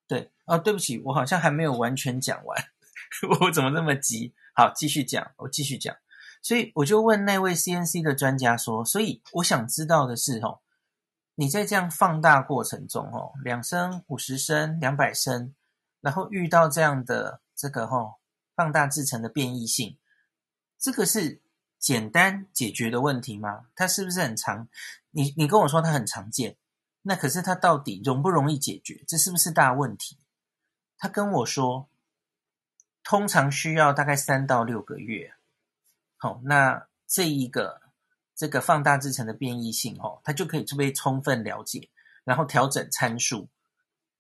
[0.09, 2.64] 对，哦，对不起，我好像还没有完全讲完，
[3.40, 4.35] 我怎么那么急？
[4.55, 5.95] 好，继续讲，我继续讲。
[6.42, 10.61] 所以我就问那位 CNC 的专家说，所以我想知道的是，哦，
[11.35, 15.55] 你在这样放大过程中，哦，两升、五十升、两百升，
[16.01, 18.14] 然后遇到这样的这个，哦，
[18.55, 19.99] 放大制成的变异性，
[20.79, 21.42] 这个是
[21.79, 23.66] 简单解决的问题吗？
[23.75, 24.69] 它是不是很常？
[25.11, 26.57] 你你跟我说它很常见。
[27.09, 29.05] 那可是他到底容不容易解决？
[29.07, 30.19] 这是不是大问题？
[30.99, 31.88] 他跟我说，
[33.05, 35.33] 通常需要大概三到六个月。
[36.16, 37.81] 好，那这一个
[38.35, 41.88] 这个放大制程的变异性，哦，它就可以被充分了解，
[42.25, 43.47] 然后调整参数，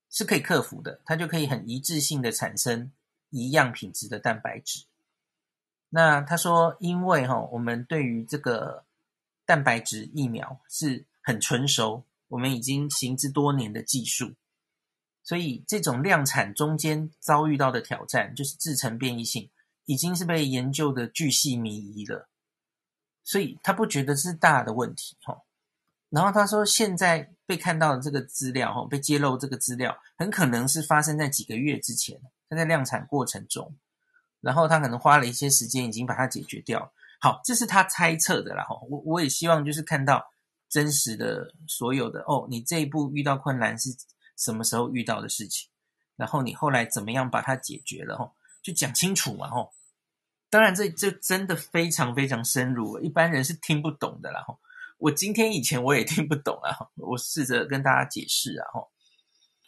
[0.08, 1.00] 是可以克服的。
[1.04, 2.92] 它就可以很一致性的产生
[3.30, 4.84] 一样品质的蛋白质。
[5.88, 8.84] 那他说，因为哈，我们对于这个
[9.44, 12.04] 蛋白质疫苗是很纯熟。
[12.28, 14.34] 我们已经行之多年的技术，
[15.22, 19.48] 所以这种量产中间遭遇到的挑战，就是制程变异性，
[19.84, 22.28] 已经是被研究的巨细靡遗了。
[23.22, 25.42] 所以他不觉得是大的问题，哈。
[26.08, 33.76] 然后他说，现在被看到的这个资料，哈，被揭露这个资料，很可能是发生在几个月之前，他在量产过程中，
[34.40, 36.92] 然后他可能花了一些时间，已经把它解决掉。
[37.20, 38.80] 好，这是他猜测的啦，哈。
[38.88, 40.28] 我我也希望就是看到。
[40.76, 43.96] 真实的所有的哦，你这一步遇到困难是
[44.36, 45.70] 什么时候遇到的事情？
[46.16, 48.14] 然后你后来怎么样把它解决了？
[48.16, 49.48] 哦，就讲清楚嘛！
[49.48, 49.70] 哦，
[50.50, 54.44] 当然这这真的非常非常深入，一般人是听不懂的啦。
[54.46, 54.58] 哦，
[54.98, 58.68] 我今天以前我也听不懂啊，我试着跟大家解释啊。
[58.74, 58.88] 哦，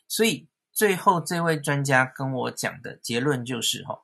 [0.07, 4.03] 所以最后这位专家跟我讲的结论就是，哦，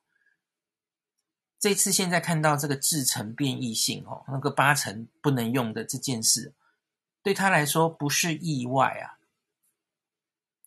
[1.60, 6.54] 这次现在看到这个制成变异性，哦，那个八成不能用的这件事。
[7.24, 9.16] 对他来说不是意外啊，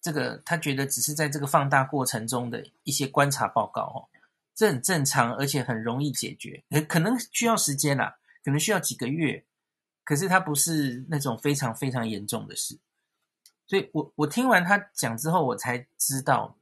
[0.02, 4.10] 这个他觉得只是在这个放大过程中的一些观察报告哦，
[4.56, 9.46] 这很正常，而且很容易解决，可能需要时间啦，可能需要几个月，
[10.04, 12.80] 可是它不是那种非常非常严重的事，
[13.68, 16.58] 所以我我听完他讲之后，我才知道，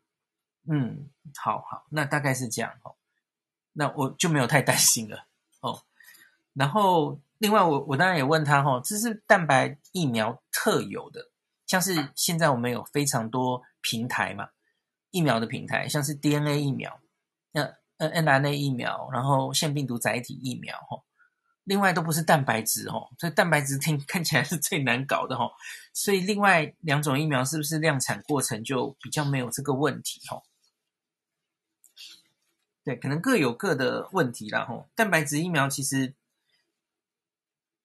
[0.67, 2.97] 嗯，好好，那大概是这样哦，
[3.71, 5.25] 那我就没有太担心了
[5.61, 5.83] 哦，
[6.51, 7.17] 然后。
[7.45, 11.29] 另外我，我我当然也问他哈，这是蛋白疫苗特有的，
[11.67, 14.49] 像是现在我们有非常多平台嘛，
[15.11, 16.99] 疫苗的平台，像是 DNA 疫苗，
[17.51, 17.61] 那
[17.97, 21.03] 呃 mRNA 疫苗，然后腺病毒载体疫苗哈，
[21.65, 25.51] 另外都不是蛋白质哦，所以蛋白质听看起来是最难搞的哈，
[25.93, 30.41] 所以另外两种疫苗是不是量产过程就比较没有这个问题哈？
[32.83, 36.15] 对，可能各有各的问题啦吼，蛋白质疫苗其实。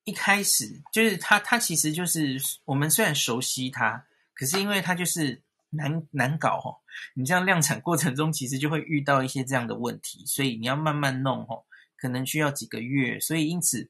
[0.04, 6.80] 一开始就是他，他其实就是我们虽然熟悉他，可是因为他就是难难搞哦。
[7.14, 11.64] 你这样量产过程中，其实就会遇到一些这样的问题，所以你要慢慢弄哦，
[11.96, 13.88] 可能需要几个月，所以因此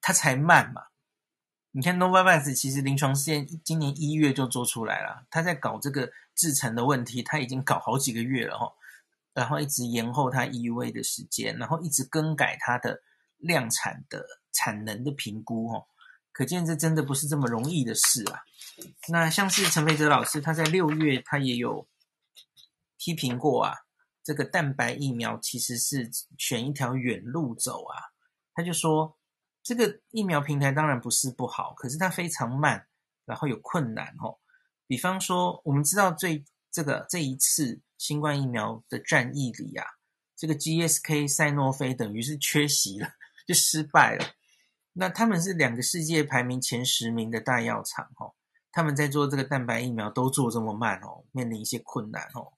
[0.00, 0.82] 它才慢嘛。
[1.72, 8.72] 你看 Novavax 其实临床试验今年一月就做出来了，他在搞这个制程的问题，他已经搞好几个月了哈，
[9.34, 13.02] 然后一直延后它 EUA 的时间，然后一直更改它的
[13.36, 15.86] 量产的产能的评估哦，
[16.32, 18.42] 可见这真的不是这么容易的事啊。
[19.08, 21.86] 那像是陈培哲老师，他在六月他也有
[22.96, 23.74] 批评过啊，
[24.22, 27.96] 这个蛋白疫苗其实是选一条远路走啊。
[28.54, 29.16] 他就说，
[29.62, 32.86] 这个疫苗平台当然不是不好，可是它非常慢，
[33.24, 34.38] 然后有困难哦。
[34.86, 39.86] 比方说，我们知道最这个这一次新冠疫苗的战役里啊，
[40.36, 43.08] 这个 GSK 赛诺菲等于是缺席了，
[43.46, 44.26] 就失败了。
[44.92, 48.34] 那他们是两个世界排名前十名的大药厂哦。
[48.72, 52.52] 他们在做这个蛋白疫苗都做这么慢哦，面临一些困难哦。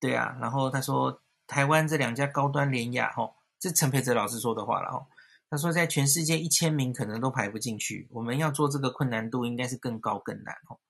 [0.00, 5.06] 对啊，然后他说台湾这两家高端联亚哦，这陈培哲老师说的话了哦。
[5.50, 10.80] 他说在全世界一千名可能都排不进去，我们要做这个困难度应该是更高更难哦。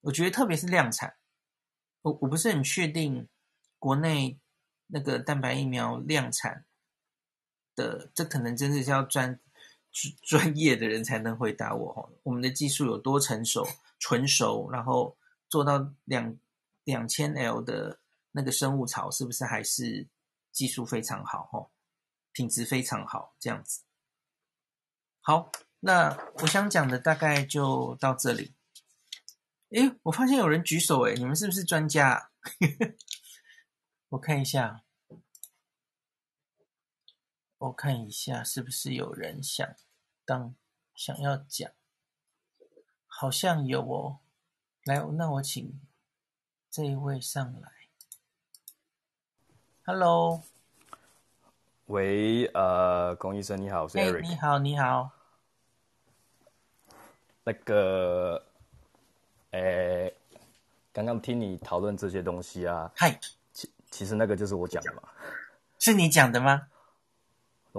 [0.00, 1.14] 我觉得特别是量产，
[2.02, 3.28] 我我不是很确定
[3.78, 4.40] 国内
[4.86, 6.64] 那个蛋白疫苗量产
[7.74, 9.40] 的，这可能真的是要专。
[10.24, 13.64] 专业的人才能回答我哦，我们的技术有多成熟、
[14.00, 15.16] 纯熟，然后
[15.48, 16.36] 做到两
[16.82, 18.00] 两千 L 的
[18.32, 20.08] 那个生物槽，是不是还是
[20.50, 21.48] 技术非常好？
[21.52, 21.70] 哦，
[22.32, 23.82] 品质非常好，这样子。
[25.20, 28.52] 好，那我想讲的大概就到这里。
[29.70, 32.32] 诶，我发现有人举手，诶，你们是不是专家？
[34.10, 34.83] 我看一下。
[37.64, 39.66] 我看一下是不是有人想
[40.26, 40.54] 当
[40.94, 41.70] 想要讲，
[43.06, 44.18] 好像有哦。
[44.84, 45.80] 来，那我请
[46.70, 47.70] 这一位上来。
[49.86, 50.42] Hello，
[51.86, 54.20] 喂，呃，龚医生你好，我是 Eric。
[54.20, 55.10] Hey, 你好，你好。
[57.44, 58.44] 那个，
[59.52, 60.14] 诶，
[60.92, 63.18] 刚刚听你讨论这些东西啊，嗨，
[63.54, 65.02] 其其实那个就是我讲的嘛。
[65.78, 66.68] 是你讲的吗？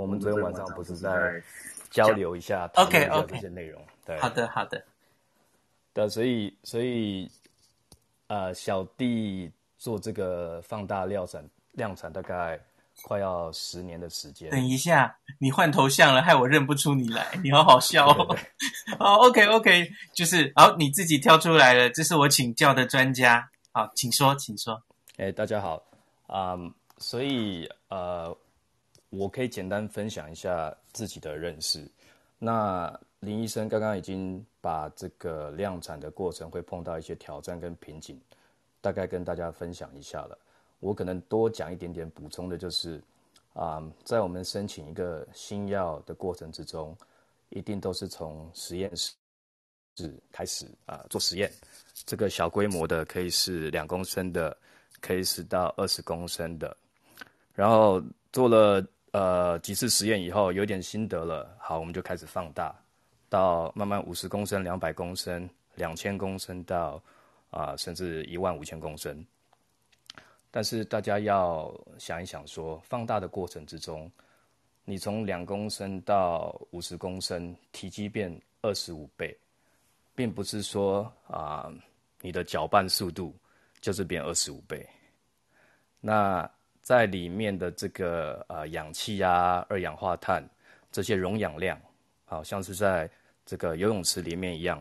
[0.02, 1.42] 我们昨天晚上不是在
[1.90, 4.84] 交流一下，OK OK 这些内容，对，好的好的，
[5.94, 7.32] 对，所以所以
[8.28, 12.60] 呃，小弟做这个放大量产量产大概
[13.04, 14.50] 快要十年的时间。
[14.50, 18.38] 等一下，你换头像了，害我认不出你来，你好好笑哦。
[19.00, 24.84] 哦，OK OK，就是好，你自己跳出来了，这是我请教的专家，好，请说，请说。
[25.16, 25.82] 哎，大家好，
[26.28, 28.38] 啊、um，所以呃。
[29.18, 31.88] 我可以简单分享一下自己的认识。
[32.38, 38.20] 那林医生刚刚已经把这个量产的过程会碰到一些挑战跟瓶颈，
[38.82, 40.38] 大概跟大家分享一下了。
[40.82, 43.02] 我可能多讲一点点补充的就是，
[43.54, 46.96] 啊、嗯，在我们申请一个新药的过程之中，
[47.50, 49.14] 一定都是从实验室
[50.32, 51.50] 开始啊、做实验。
[52.06, 54.56] 这个小规模的可以是两公升的，
[55.00, 56.76] 可以是到二十公升的，
[57.54, 58.86] 然后做了。
[59.16, 62.76] 呃，几次实验以后有点心得了，好，我们就开始放大，
[63.30, 67.02] 到慢慢五十公升、两百公升、两千公升到
[67.50, 69.26] 啊、甚至一万五千公升。
[70.52, 74.12] 但是大家要想一想说，放大的过程之中，
[74.84, 79.34] 你从两公升到五十公升，体积变二十五倍，
[80.14, 81.72] 并不是说啊、
[82.20, 83.34] 你的搅拌速度
[83.80, 84.86] 就是变二十五倍，
[86.02, 86.52] 那。
[86.86, 90.48] 在里面的这个呃氧气啊、二氧化碳
[90.92, 91.82] 这些溶氧量，
[92.26, 93.10] 好像是在
[93.44, 94.80] 这个游泳池里面一样。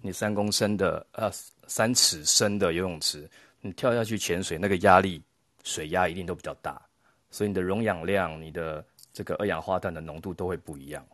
[0.00, 1.30] 你三公升的呃
[1.68, 3.30] 三尺深的游泳池，
[3.60, 5.22] 你跳下去潜水，那个压力
[5.62, 6.82] 水压一定都比较大，
[7.30, 11.06] 所以你的溶氧量、你的这个二氧化碳的浓度都会不一样。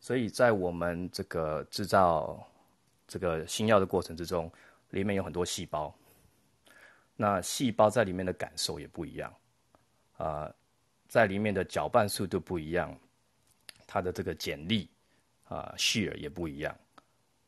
[0.00, 2.42] 所以在我们这个制造
[3.06, 4.50] 这个新药的过程之中，
[4.88, 5.94] 里面有很多细胞。
[7.20, 9.34] 那细胞在里面的感受也不一样，
[10.18, 10.54] 啊、
[11.08, 12.96] 在里面的搅拌速度不一样，
[13.88, 14.88] 它的这个剪力
[15.48, 16.72] 啊，shear 也不一样。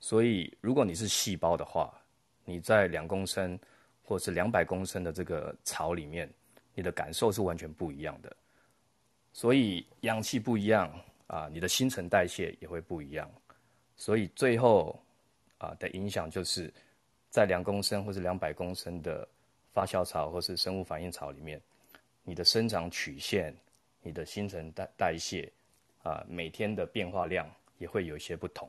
[0.01, 1.97] 所以，如果你是细胞的话，
[2.45, 3.57] 你在两公升
[4.03, 6.29] 或是两百公升的这个槽里面，
[6.75, 8.37] 你的感受是完全不一样的。
[9.33, 10.93] 所以，氧气不一样
[11.29, 13.31] 啊、你的新陈代谢也会不一样。
[13.97, 15.01] 所以，最后
[15.59, 16.75] 啊、的影响就是
[17.29, 19.29] 在两公升或是两百公升的。
[19.73, 21.61] 发酵槽或是生物反应槽里面，
[22.25, 23.55] 你的生长曲线、
[24.03, 25.51] 你的新陈代代谢
[26.03, 27.49] 啊、每天的变化量
[27.79, 28.69] 也会有一些不同。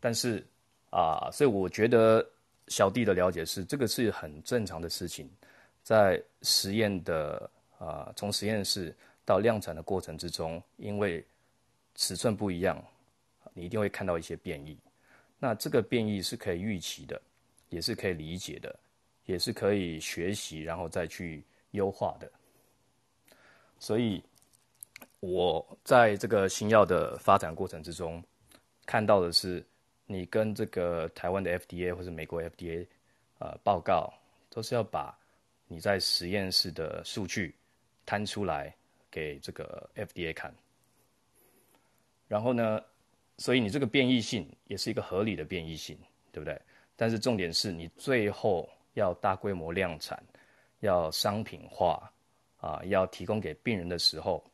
[0.00, 0.44] 但是
[0.90, 2.26] 啊、所以我觉得
[2.66, 5.30] 小弟的了解是，这个是很正常的事情，
[5.84, 11.24] 在实验的啊，从实验室到量产的过程之中，因为
[11.94, 12.82] 尺寸不一样，
[13.54, 14.76] 你一定会看到一些变异。
[15.38, 17.20] 那这个变异是可以预期的，
[17.68, 18.76] 也是可以理解的，
[19.26, 22.30] 也是可以学习，然后再去优化的。
[23.78, 24.22] 所以
[25.20, 28.22] 我在这个新药的发展过程之中，
[28.86, 29.64] 看到的是，
[30.06, 32.86] 你跟这个台湾的 FDA 或者美国 FDA
[33.38, 34.12] 呃报告，
[34.48, 35.16] 都是要把
[35.66, 37.54] 你在实验室的数据
[38.04, 38.74] 摊出来
[39.10, 40.54] 给这个 FDA 看。
[42.26, 42.82] 然后呢，
[43.38, 45.96] 所以你这个变异性也是一个合理的变异性，
[46.32, 46.60] 对不对？
[46.96, 50.22] 但是重点是你最后要大规模量产，
[50.80, 52.10] 要商品化。
[52.62, 54.44] 啊，要提供给病人的时候，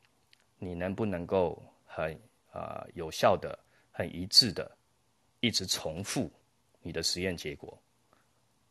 [0.60, 2.16] 你能不能够很
[2.52, 3.58] 啊、有效的、
[3.90, 4.70] 很一致的，
[5.40, 6.30] 一直重复
[6.82, 7.76] 你的实验结果？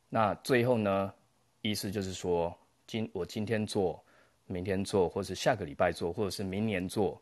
[0.08, 1.14] 那最后呢，
[1.62, 2.58] 意思就是说，
[2.88, 4.02] 今我今天做，
[4.46, 7.22] 明天做，或是下个礼拜做，或者是明年做，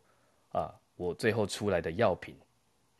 [0.52, 2.32] 啊，我最后出来的药品，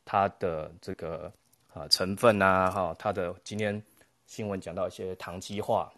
[0.04, 1.32] 它的这个
[1.72, 3.80] 啊成分啊，哈，它的今天
[4.26, 5.92] 新闻讲到一些糖基化，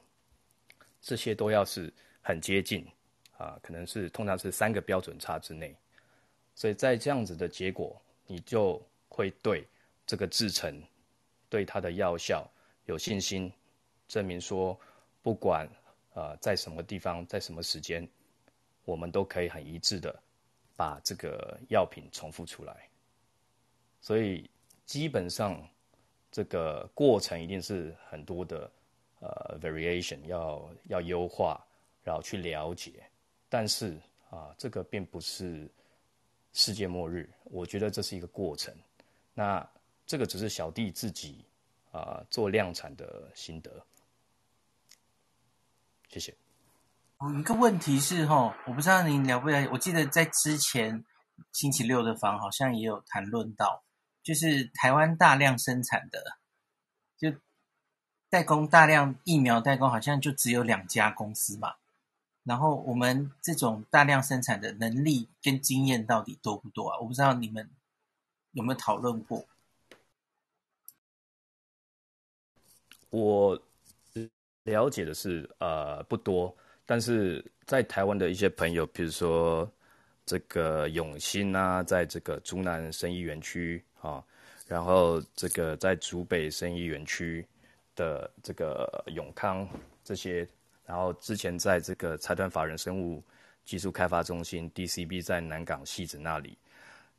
[1.00, 2.86] 这些都要是很接近。
[3.38, 5.76] 啊，可能是通常是三个标准差之内，
[6.54, 9.62] 所以在这样子的结果，你就会对
[10.06, 10.82] 这个制程、
[11.50, 12.50] 对它的药效
[12.86, 13.52] 有信心，
[14.08, 14.80] 证明说，
[15.20, 15.68] 不管
[16.14, 18.08] 呃在什么地方、在什么时间，
[18.86, 20.18] 我们都可以很一致的
[20.74, 22.88] 把这个药品重复出来。
[24.00, 24.48] 所以
[24.86, 25.62] 基本上
[26.37, 28.70] 这个过程一定是很多的
[29.20, 31.59] 呃 variation，要要优化，
[32.05, 33.03] 然后去了解。
[33.49, 35.66] 但是啊，这个并不是
[36.53, 38.74] 世界末日，我觉得这是一个过程。
[39.32, 39.66] 那
[40.05, 41.43] 这个只是小弟自己
[41.91, 43.70] 啊做量产的心得。
[46.09, 46.34] 谢谢。
[47.22, 51.03] 有一个问题是哈，我不知道您了不了解，我记得在之前
[51.53, 53.82] 星期六的房好像也有谈论到，
[54.26, 56.36] 就是台湾大量生产的，
[57.16, 57.32] 就
[58.28, 61.76] 代工大量疫苗代工，好像就只有两家公司嘛。
[62.42, 66.98] 然后我们这种大量生产的能力跟经验到底多不多啊？
[66.98, 67.70] 我不知道你们
[68.50, 69.46] 有没有讨论过。
[73.10, 73.56] 我
[74.64, 76.52] 了解的是，呃，不多。
[76.84, 79.70] 但是在台湾的一些朋友，比如说
[80.24, 84.24] 这个永新啊，在这个竹南生医园区啊，
[84.68, 87.46] 然后这个在竹北生医园区
[87.94, 89.68] 的这个永康
[90.04, 90.46] 这些。
[90.84, 93.20] 然后之前在这个财团法人生物
[93.64, 96.57] 技术开发中心 DCB 在南港戏子那里，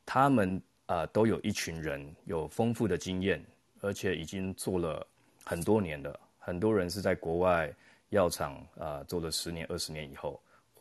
[0.06, 3.44] 他们啊、呃、都有一群人有丰富的经验，
[3.82, 5.06] 而且已经做了
[5.44, 6.18] 很多年了。
[6.38, 7.70] 很多人是在国外
[8.08, 10.40] 药厂啊、做了十年、二十年以后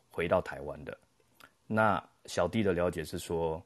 [0.10, 0.97] 回到台湾的。
[1.66, 3.62] 那小弟的了解是说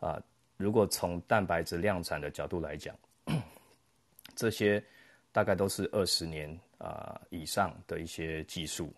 [0.00, 0.22] 啊、
[0.58, 2.94] 如果从蛋白质量产的角度来讲，
[4.36, 4.84] 这些
[5.32, 6.56] 大概都是二十年。
[6.78, 8.94] 啊、以上的一些技术，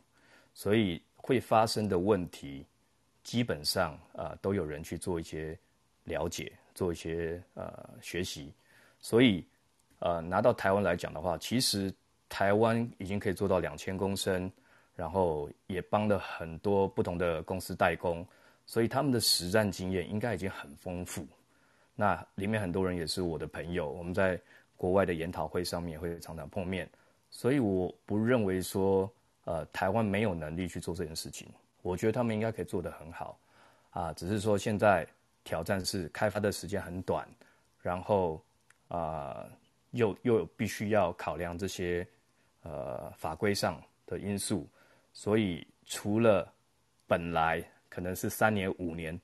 [0.53, 2.63] 所以会发生的问题，
[3.25, 5.59] 基本上啊、都有人去做一些
[6.05, 8.53] 了解，做一些呃学习。
[9.01, 9.43] 所以
[10.01, 11.91] 呃，拿到台湾来讲的话，其实
[12.29, 14.53] 台湾已经可以做到两千公升，
[14.95, 18.23] 然后也帮了很多不同的公司代工，
[18.67, 21.27] 所以他们的实战经验应该已经很丰富。
[22.01, 24.41] 那里面很多人也是我的朋友，我们在
[24.75, 26.89] 国外的研讨会上面也会常常碰面。
[27.29, 29.13] 所以我不认为说，
[29.45, 31.47] 呃，台湾没有能力去做这件事情。
[31.83, 33.39] 我觉得他们应该可以做得很好，
[33.91, 35.07] 啊，只是说现在
[35.45, 37.29] 挑战是开发的时间很短，
[37.83, 38.43] 然后
[38.89, 39.47] 啊，
[39.91, 42.07] 又又必须要考量这些
[42.63, 44.67] 呃法规上的因素。
[45.13, 46.51] 所以除了
[47.07, 49.21] 本来可能是三年五年，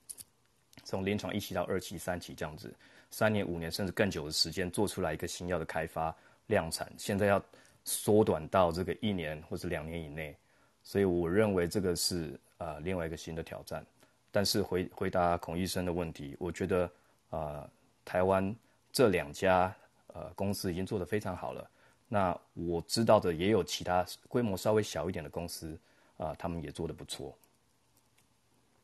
[0.87, 2.74] 从临床一期到二期、三期这样子，
[3.11, 6.16] 三年五年甚至更久的时间做出来一个新药的开发
[6.47, 7.43] 量产，现在要。
[7.89, 10.37] 缩短到这个一年或者两年以内，
[10.82, 13.87] 所以我认为这个是呃另外一个新的挑战。
[14.32, 16.82] 但是回回答孔医生的问题，我觉得
[17.30, 17.70] 啊、呃，
[18.05, 18.53] 台湾
[18.91, 19.72] 这两家
[20.09, 21.70] 呃公司已经做得非常好了。
[22.09, 25.78] 那我知道的也有其他规模稍微小一点的公司
[26.16, 27.32] 啊、他们也做得不错。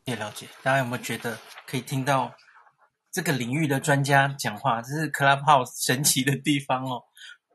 [0.05, 2.34] 也了解，大家有没有觉得可以听到
[3.11, 4.82] 这个领域的专家讲话？
[4.82, 7.05] 这是 Clubhouse 神奇的地方哦。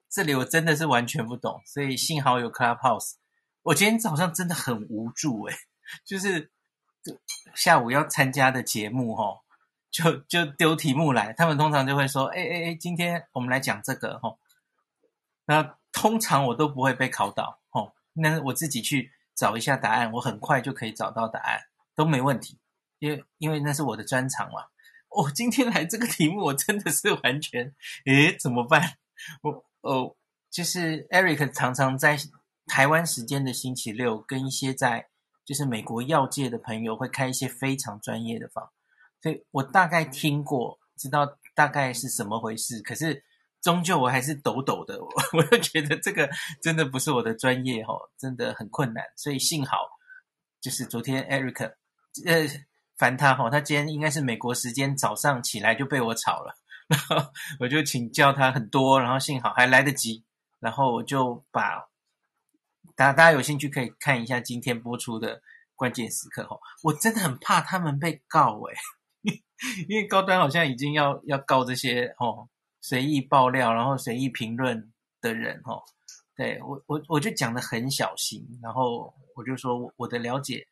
[0.10, 3.16] 这里我真的是完全不懂，所以幸好有 Clubhouse。
[3.64, 5.56] 我今天早上真的很无助诶，
[6.06, 6.50] 就是
[7.54, 9.42] 下午要参加的节目哦，
[9.92, 14.40] 就就丢题目来，他们通常就会说：“哎哎哎，今天我们来讲这个哦。”
[15.46, 21.60] 那通常我都不会被考倒哦，那我自己去找一下答案，我很快就可以找到答案，
[21.98, 22.58] 都没问题，
[23.00, 24.62] 因为因为那是我的专长嘛。
[25.10, 27.74] 哦，今天来这个题目，我真的是完全，
[28.06, 28.98] 诶，怎么办？
[29.42, 30.16] 我哦，
[30.52, 32.18] 就是 Eric 常常在
[32.68, 35.08] 台湾时间的星期六，跟一些在
[35.44, 38.70] 就是美国药界的朋友会开一些非常专业的房，
[39.24, 42.82] 所以我大概听过，知道大概是什么回事。
[42.82, 43.24] 可是
[43.62, 46.30] 终究我还是抖抖的，我 我又觉得这个
[46.62, 49.04] 真的不是我的专业哦，真的很困难。
[49.16, 49.78] 所以幸好
[50.60, 51.74] 就是昨天 Eric
[52.26, 52.48] 呃。
[53.00, 56.56] 烦他哈，他今天应该是美国时间早上起来就被我吵了，
[56.88, 60.26] 然后我就请教他很多，然后幸好还来得及，
[60.60, 61.76] 然后我就把
[62.96, 65.40] 大家大家有兴趣可以看一下今天播出的
[65.76, 68.76] 关键时刻哈，我真的很怕他们被告诶，
[69.88, 72.50] 因为高端好像已经要要告这些哦
[72.82, 74.92] 随意爆料然后随意评论
[75.22, 75.84] 的人哦，
[76.36, 80.68] 对我我我就讲得很小心，然后我就说我的了解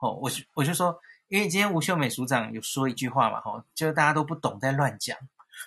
[0.00, 1.00] 哦，我我就说。
[1.28, 5.16] 因为今天吴秀美署长有说一句话嘛，吼，就是大家都不懂在乱讲，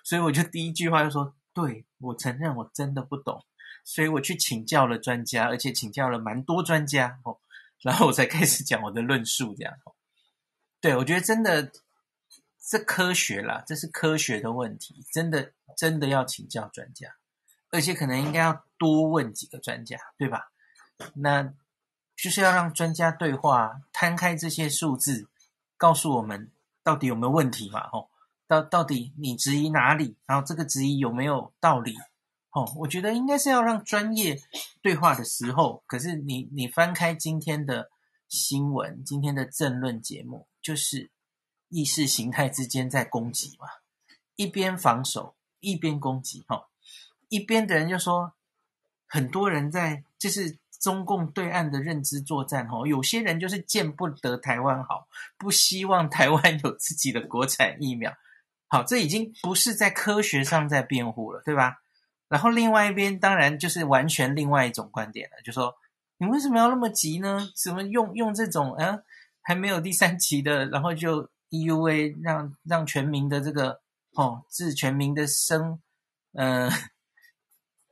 [0.03, 3.41] 所以我就第一句话就说，对，我承认我真的不懂，
[3.85, 7.39] 所以我去请教了专家，而且请教了蛮多专家，哦，
[7.79, 9.73] 然后我才开始讲我的论述，这样，
[10.81, 11.71] 对，我觉得真的
[12.59, 17.15] 这科学啦，这是科学的问题，真的真的要请教专家，
[17.71, 20.51] 而且可能应该要多问几个专家，对吧？
[21.13, 21.53] 那
[22.15, 25.29] 就是要让专家对话，摊开这些数字。
[25.75, 26.49] 告诉我们
[26.81, 27.89] 到底有没有问题嘛？
[27.89, 28.09] 吼，
[28.47, 30.15] 到到底你质疑哪里？
[30.25, 31.97] 然后这个质疑有没有道理？
[32.49, 34.41] 吼，我觉得应该是要让专业
[34.81, 35.83] 对话的时候。
[35.85, 37.89] 可是你你翻开今天的
[38.29, 41.11] 新闻，今天的政论节目，就是
[41.67, 43.67] 意识形态之间在攻击嘛，
[44.37, 46.67] 一边防守一边攻击，吼，
[47.27, 48.33] 一边的人就说
[49.05, 50.59] 很多人在就是。
[50.83, 55.07] 中共对岸的认知作战，吼，有些人就是见不得台湾好，
[55.37, 58.11] 不希望台湾有自己的国产疫苗。
[58.67, 61.77] 好，这已经不是在科学上在辩护了，对吧？
[62.27, 65.73] 然后另外一边当然就是完全另外一种观点了，就说
[66.17, 67.49] 你为什么要那么急呢？
[67.55, 68.99] 怎么用用这种嗯、啊、
[69.41, 73.79] 还没有第三期的，然后就 EUA 让让全民的这个
[74.15, 75.79] 哦致全民的生，
[76.33, 76.69] 嗯。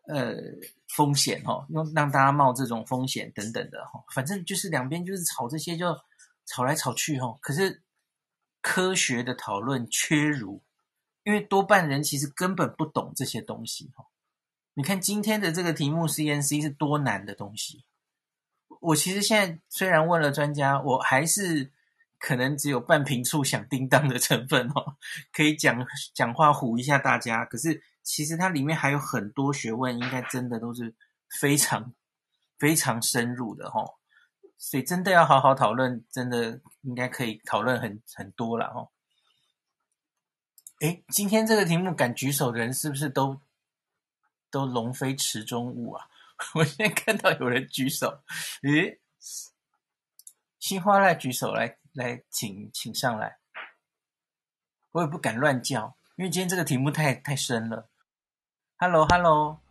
[0.07, 0.35] 呃
[0.87, 5.95] 风险哈，用让大家冒这种风险等等的哈，反正就是两边就是吵这些，就
[6.45, 7.37] 吵来吵去哈。
[7.39, 7.81] 可是
[8.61, 10.61] 科学的讨论缺如，
[11.23, 14.05] 因为多半人其实根本不懂这些东西哈。
[14.73, 17.85] 你看今天的这个题目 CNC 是多难的东西，
[18.79, 21.71] 我其实现在虽然问了专家，我还是
[22.17, 24.97] 可能只有半瓶醋响叮当的成分哦，
[25.31, 27.83] 可以讲讲话唬一下大家，可是。
[28.03, 30.95] 其实它里面还有很多学问，应该真的都是
[31.39, 31.93] 非常
[32.57, 33.95] 非常深入的哦，
[34.57, 38.89] 所以真的要好好讨论，真的应该可以讨论很很多了哦。
[40.81, 43.39] 诶，今天这个题目敢举手的人是不是都
[44.49, 46.07] 都龙飞池中物啊？
[46.55, 48.23] 我现在看到有人举手，
[48.63, 48.99] 诶，
[50.57, 53.37] 新花赖举手来来，请请上来，
[54.89, 57.90] 我也不敢乱叫，因为今天这个题目太太深了。
[58.81, 59.61] Hello，Hello，Hello，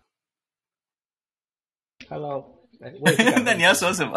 [3.45, 4.15] 那你要说什么？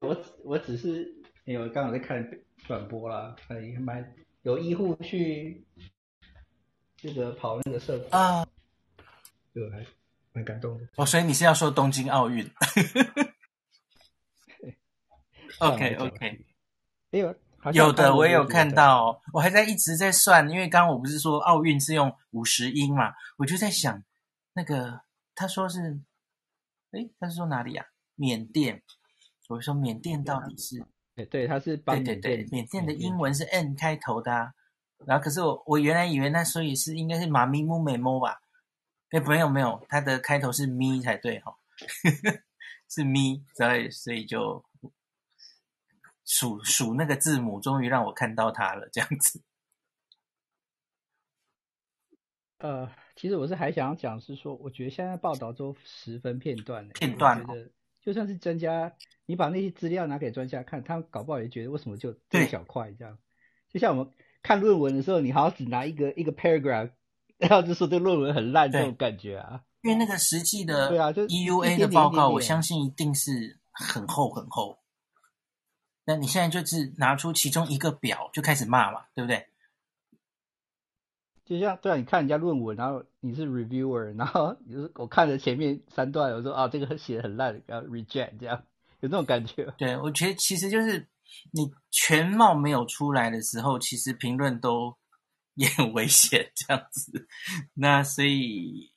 [0.00, 1.14] 我我只是
[1.44, 2.28] 因为我刚好在看
[2.66, 5.64] 转播啦，还蛮有医护去
[6.96, 8.44] 这个跑那个社团啊，
[9.54, 9.86] 就还
[10.32, 10.88] 蛮感动的。
[10.96, 12.44] 哦，所以你是要说东京奥运？
[15.60, 16.44] OK OK，
[17.10, 17.32] 没有。
[17.72, 24.02] 有的，我也有看到，哦，我还在一直在算，因为刚刚我不是说奥运是用五十音嘛，我就在想，
[24.52, 25.00] 那个
[25.34, 26.00] 他说是，
[26.92, 27.86] 诶，他是说哪里啊？
[28.16, 28.82] 缅甸，
[29.48, 30.84] 我说缅甸到底是，
[31.14, 34.52] 对对，他是帮对对对，缅甸的英文是 N 开头的，啊，
[35.06, 38.40] 然后可是我我原来以为那所以是应该是妈咪木美摸吧，
[39.10, 41.54] 诶，没有没有，它的开头是咪才对哈，哦，
[42.88, 44.64] 是咪，所以所以就。
[46.24, 49.42] 数数那个字母，终于让我看到它了，这样子。
[52.58, 57.54] 呃，其实我是还想要讲，是说，我觉得现在报道都十分片段，片段、哦。
[58.00, 58.94] 就算是专家，
[59.26, 63.18] 你把那些资料拿给专家看，他们搞不好也觉得为什么就这一小块这样。
[63.70, 64.12] 就像我们
[64.42, 66.90] 看论文的时候，你好像只拿一个一个 paragraph，
[67.38, 69.62] 然后就说这个论文很烂这种感觉啊。
[69.82, 74.78] 因为那个实际的对啊，就 EUA 的报告，我相信一定是很厚很厚。
[76.04, 79.46] 那你现在就是拿出其中一个表就开始骂嘛，对不对？
[81.44, 88.64] 就像对啊，你看人家论文，然后你是 reviewer，然后你就是我看了前面三段，我说啊这个写的很烂，要 reject 这样，
[89.00, 89.70] 有这种感觉。
[89.76, 91.06] 对，我觉得其实就是
[91.50, 94.96] 你全貌没有出来的时候，其实评论都
[95.52, 97.28] 也很危险这样子。
[97.74, 98.90] 那所以，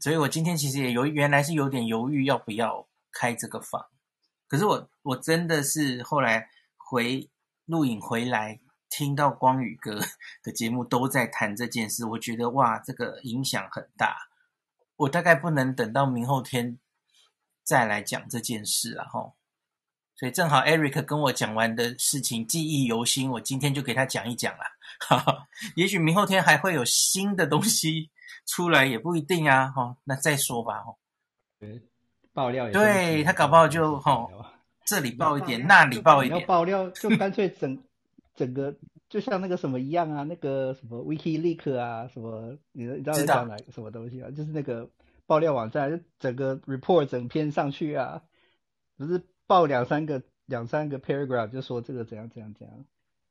[0.00, 3.86] 所以我今天其实也有原来是有点犹豫要不要开这个房，
[4.48, 7.30] 可是我我真的是后来回
[7.66, 8.58] 录影回来。
[8.90, 10.00] 听到光宇哥
[10.42, 14.16] 的节目都在谈这件事，我觉得哇，这个影响很大。
[14.96, 16.78] 我大概不能等到明后天
[17.62, 19.34] 再来讲这件事了哈。
[20.16, 24.64] 所以正好 Eric 跟我讲完的事情记忆犹新，我今天就给他讲一讲了。
[25.00, 25.46] 哈哈，
[25.76, 28.10] 也许明后天还会有新的东西
[28.46, 29.68] 出来，也不一定啊。
[29.68, 30.80] 哈，那再说吧。
[30.80, 30.96] 哈，
[31.60, 31.82] 对，
[32.38, 34.46] 爆料也对他搞不好就哦，
[34.84, 37.76] 这里爆一点，那里爆一点，要爆料就干脆整。
[38.38, 38.72] 整个
[39.08, 44.30] 就像那个什么一样啊，那个什么 WikiLeaks 啊，什么你你知道在讲哪个什么东西啊？
[44.30, 44.88] 就是那个
[45.26, 48.22] 爆料网站，就整个 report 整篇上去啊，
[48.96, 52.84] 不是爆两三个两三个 paragraph 就说这个怎样怎样怎样，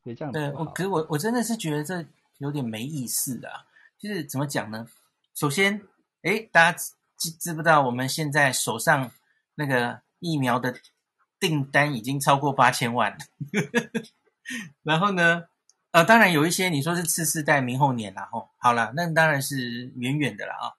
[0.04, 0.34] 也这样。
[0.34, 2.06] 对，我可是我我真的是觉得这
[2.40, 3.64] 有点没意思啊。
[3.98, 4.86] 就是怎么讲呢？
[5.36, 5.82] 首先，
[6.24, 6.78] 哎，大家
[7.18, 9.12] 知知不知道我们现在手上
[9.56, 10.76] 那个疫苗的
[11.40, 13.18] 订单已经超过八千万？
[14.84, 15.46] 然后呢，
[15.92, 20.74] 呃，当然有一些你说是次世代明后年啦，吼，好了，那当然是远远的了啊。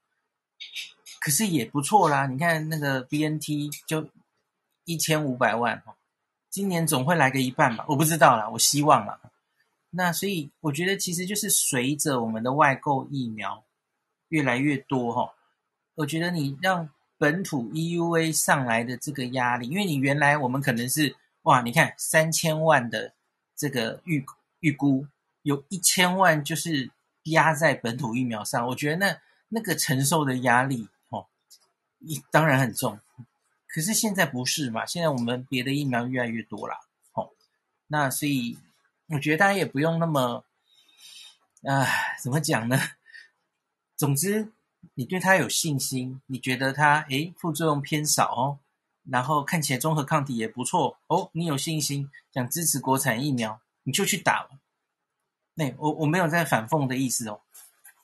[1.21, 4.09] 可是也不错啦，你看那个 BNT 就
[4.85, 5.83] 一千五百万，
[6.49, 7.85] 今年总会来个一半吧？
[7.89, 9.21] 我不知道啦，我希望啦。
[9.91, 13.65] 那所以我觉得其实就是随着我们的外购疫苗
[14.29, 15.35] 越来越多，哈，
[15.99, 23.15] 我觉得你让本土 EUA 上来的这个压力，因为你原来我们可能是哇，你看三千万的。
[23.61, 24.25] 这个预
[24.61, 25.09] 预估
[25.43, 26.93] 有一千万就是
[27.25, 31.27] 压在本土疫苗上，我觉得那那个承受的压力哦，
[31.99, 33.01] 一当然很重。
[33.67, 34.87] 可是现在不是嘛？
[34.87, 36.77] 现在我们别的疫苗越来越多了，
[37.15, 37.31] 哦，
[37.89, 38.57] 那所以
[39.09, 40.45] 我觉得大家也不用那么，
[41.65, 41.85] 啊，
[42.23, 42.79] 怎么讲呢？
[43.97, 44.53] 总之，
[44.95, 48.59] 你对它有信心，你觉得它诶副作用偏少哦。
[49.11, 54.47] 然后看起来综合抗体也不错哦，你有信心想支持国产疫苗，你就去打。
[55.55, 57.41] 那我我没有在反讽的意思哦，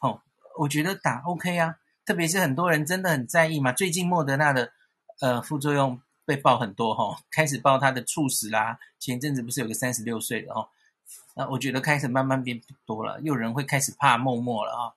[0.00, 0.22] 哦，
[0.56, 3.70] 我觉得打 OK 啊，特别是很多人真的很在意嘛。
[3.70, 4.72] 最近莫德纳的
[5.20, 8.78] 呃副作用被爆很多哈、哦，开始爆它的猝死啦。
[8.98, 10.70] 前阵子不是有个三十六岁的哦，
[11.34, 14.92] 那我觉得开始慢慢变多了，又有人会开始怕默默了啊、哦。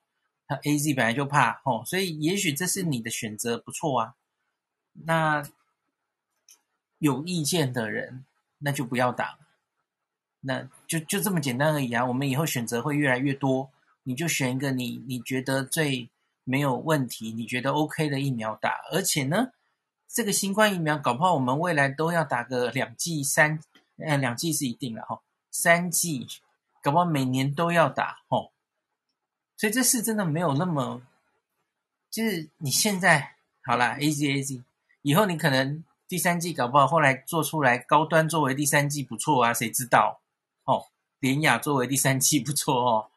[0.47, 4.15] 他 AZ 本来就怕哦，所以也许这是你的选择，不错啊。
[4.93, 5.47] 那。
[6.99, 8.25] 有意见的人，
[8.57, 9.37] 那就不要打，
[10.41, 12.03] 那就就这么简单而已啊！
[12.03, 13.69] 我们以后选择会越来越多，
[14.01, 16.09] 你就选一个你你觉得最
[16.43, 18.81] 没有问题、你觉得 OK 的疫苗打。
[18.91, 19.51] 而且呢，
[20.07, 23.59] 这个新冠疫苗搞不好我们未来都要打个两剂、三，
[23.97, 25.21] 呃，两剂是一定了哈，
[25.51, 26.25] 三剂
[26.81, 28.49] 搞不好每年都要打哦。
[29.57, 31.01] 所以这事真的没有那么，
[32.09, 34.63] 就是你现在好啦，AZ AZ，
[35.01, 35.83] 以后你可能。
[36.09, 40.21] 第三季搞不好后来做出来高端作为第三季不错啊，谁知道？
[40.63, 40.87] 哦，
[41.19, 43.09] 典雅作为第三季不错哦，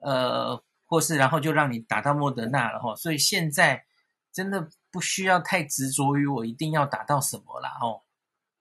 [0.00, 3.86] 呃，或是然后就让你打到莫德纳了哈、哦，所以现在
[4.30, 8.02] 真的不需要太执着于我一定要打到什么啦哦，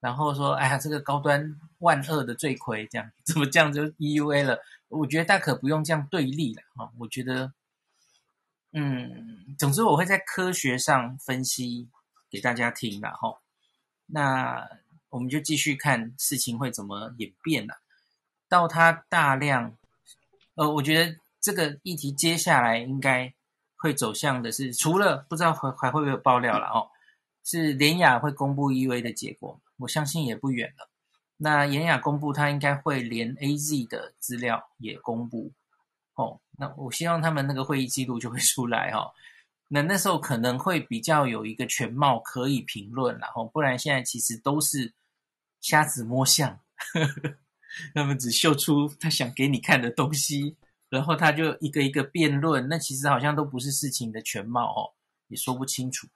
[0.03, 4.59] 然后说哎呀这个高端万恶的罪魁这样怎么这样就 EUA 了？
[4.89, 7.53] 我觉得大可不用这样对立了哈、哦，我觉得
[8.73, 11.89] 嗯，总之我会在科学上分析。
[12.33, 13.43] 给大家听了哈，
[14.07, 14.67] 那
[15.09, 17.75] 我们就继续看事情会怎么演变了。
[18.49, 19.77] 到它大量，
[20.55, 23.31] 呃，我觉得这个议题接下来应该
[23.75, 26.89] 会走向的是，除了不知道还还会不会有爆料了哦，
[27.43, 30.89] 是联雅会公布 EUA 的结果，我相信也不远了。
[31.37, 35.51] 那联亚公布，它应该会连 AZ 的资料也公布
[36.15, 36.39] 哦。
[36.57, 39.11] 那我希望他们那个会议记录就会出来哦。
[39.69, 44.93] 那那时候可能会比较有一个全貌可以评论，然后不然现在其实都是
[45.59, 46.59] 瞎子摸象，
[46.93, 47.37] 呵呵，
[47.95, 50.57] 他们只秀出他想给你看的东西，
[50.89, 54.93] 然后他就一个一个辩论，那其实好像都不是事情的全貌哦，
[55.27, 56.07] 也说不清楚。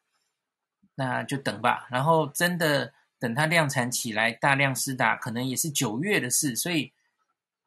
[0.94, 6.94] 那就等吧，然后真的等它量产起来，大量施打，可能也是九月的事，所以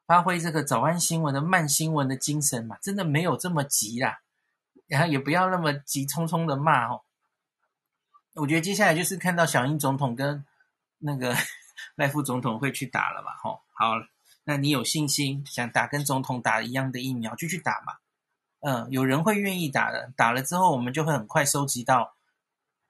[0.05, 4.21] 发挥这个早安新闻的慢新闻的精神嘛，真的没有这么急啦。
[4.87, 7.01] 然后也不要那么急匆匆的骂哦。
[8.33, 10.45] 我觉得接下来就是看到小英总统跟
[10.99, 11.35] 那个
[11.95, 13.35] 赖副总统会去打了吧？
[13.41, 13.93] 吼，好，
[14.43, 17.93] 那你有信心想打跟总统打一样的疫苗就去打嘛？
[18.61, 22.15] 嗯，有人会愿意打的，打了之后，我们就会很快收集到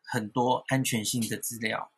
[0.03, 1.91] 很多安全性的资料。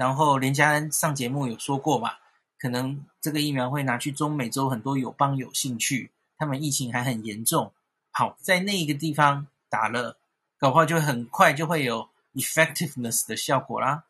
[0.00, 2.14] 然后连家恩上节目有说过嘛，
[2.58, 7.74] 可能这个疫苗会拿去中美洲很多友邦有兴趣，他们疫情还很严重。
[8.10, 10.16] 好，在那一个地方打了，
[10.58, 14.04] 搞不好就很快就会有 effectiveness 的效果啦，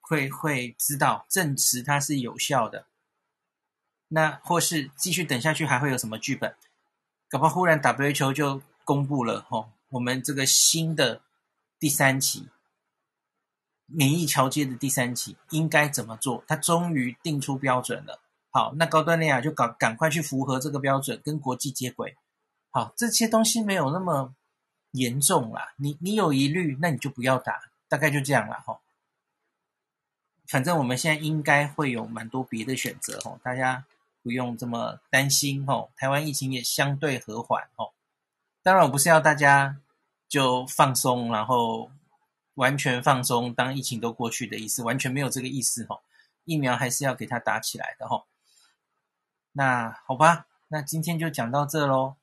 [0.00, 2.86] 会会知道证实它是有效的。
[4.06, 6.54] 那或是继续等下去，还会有什么剧本？
[7.28, 11.20] 搞不好忽然 WHO 就公布了吼，我们这个新的
[11.80, 12.48] 第三期
[13.92, 16.42] 免疫桥接的第三期应该怎么做？
[16.46, 18.20] 他终于定出标准了。
[18.50, 22.16] 好，那高端联亚就赶赶快去符合这个标准，跟国际接轨。
[22.70, 24.34] 好，这些东西没有那么
[24.92, 25.72] 严重啦。
[25.76, 28.80] 你你有疑虑，那你就不要打，大概就这样了哈。
[30.46, 33.84] 反正我们现在应该会有蛮多别的选择吼，大家。
[34.22, 37.88] 不用这么担心哦，台湾疫情也相对和缓哦。
[38.62, 39.78] 当然，我不是要大家
[40.28, 41.90] 就放松，然后
[42.60, 46.02] 完全放松，当疫情都过去的意思，完全没有这个意思吼。
[46.44, 48.26] 疫苗还是要给它打起来的吼。
[49.52, 52.16] 那好吧，那今天就讲到这喽。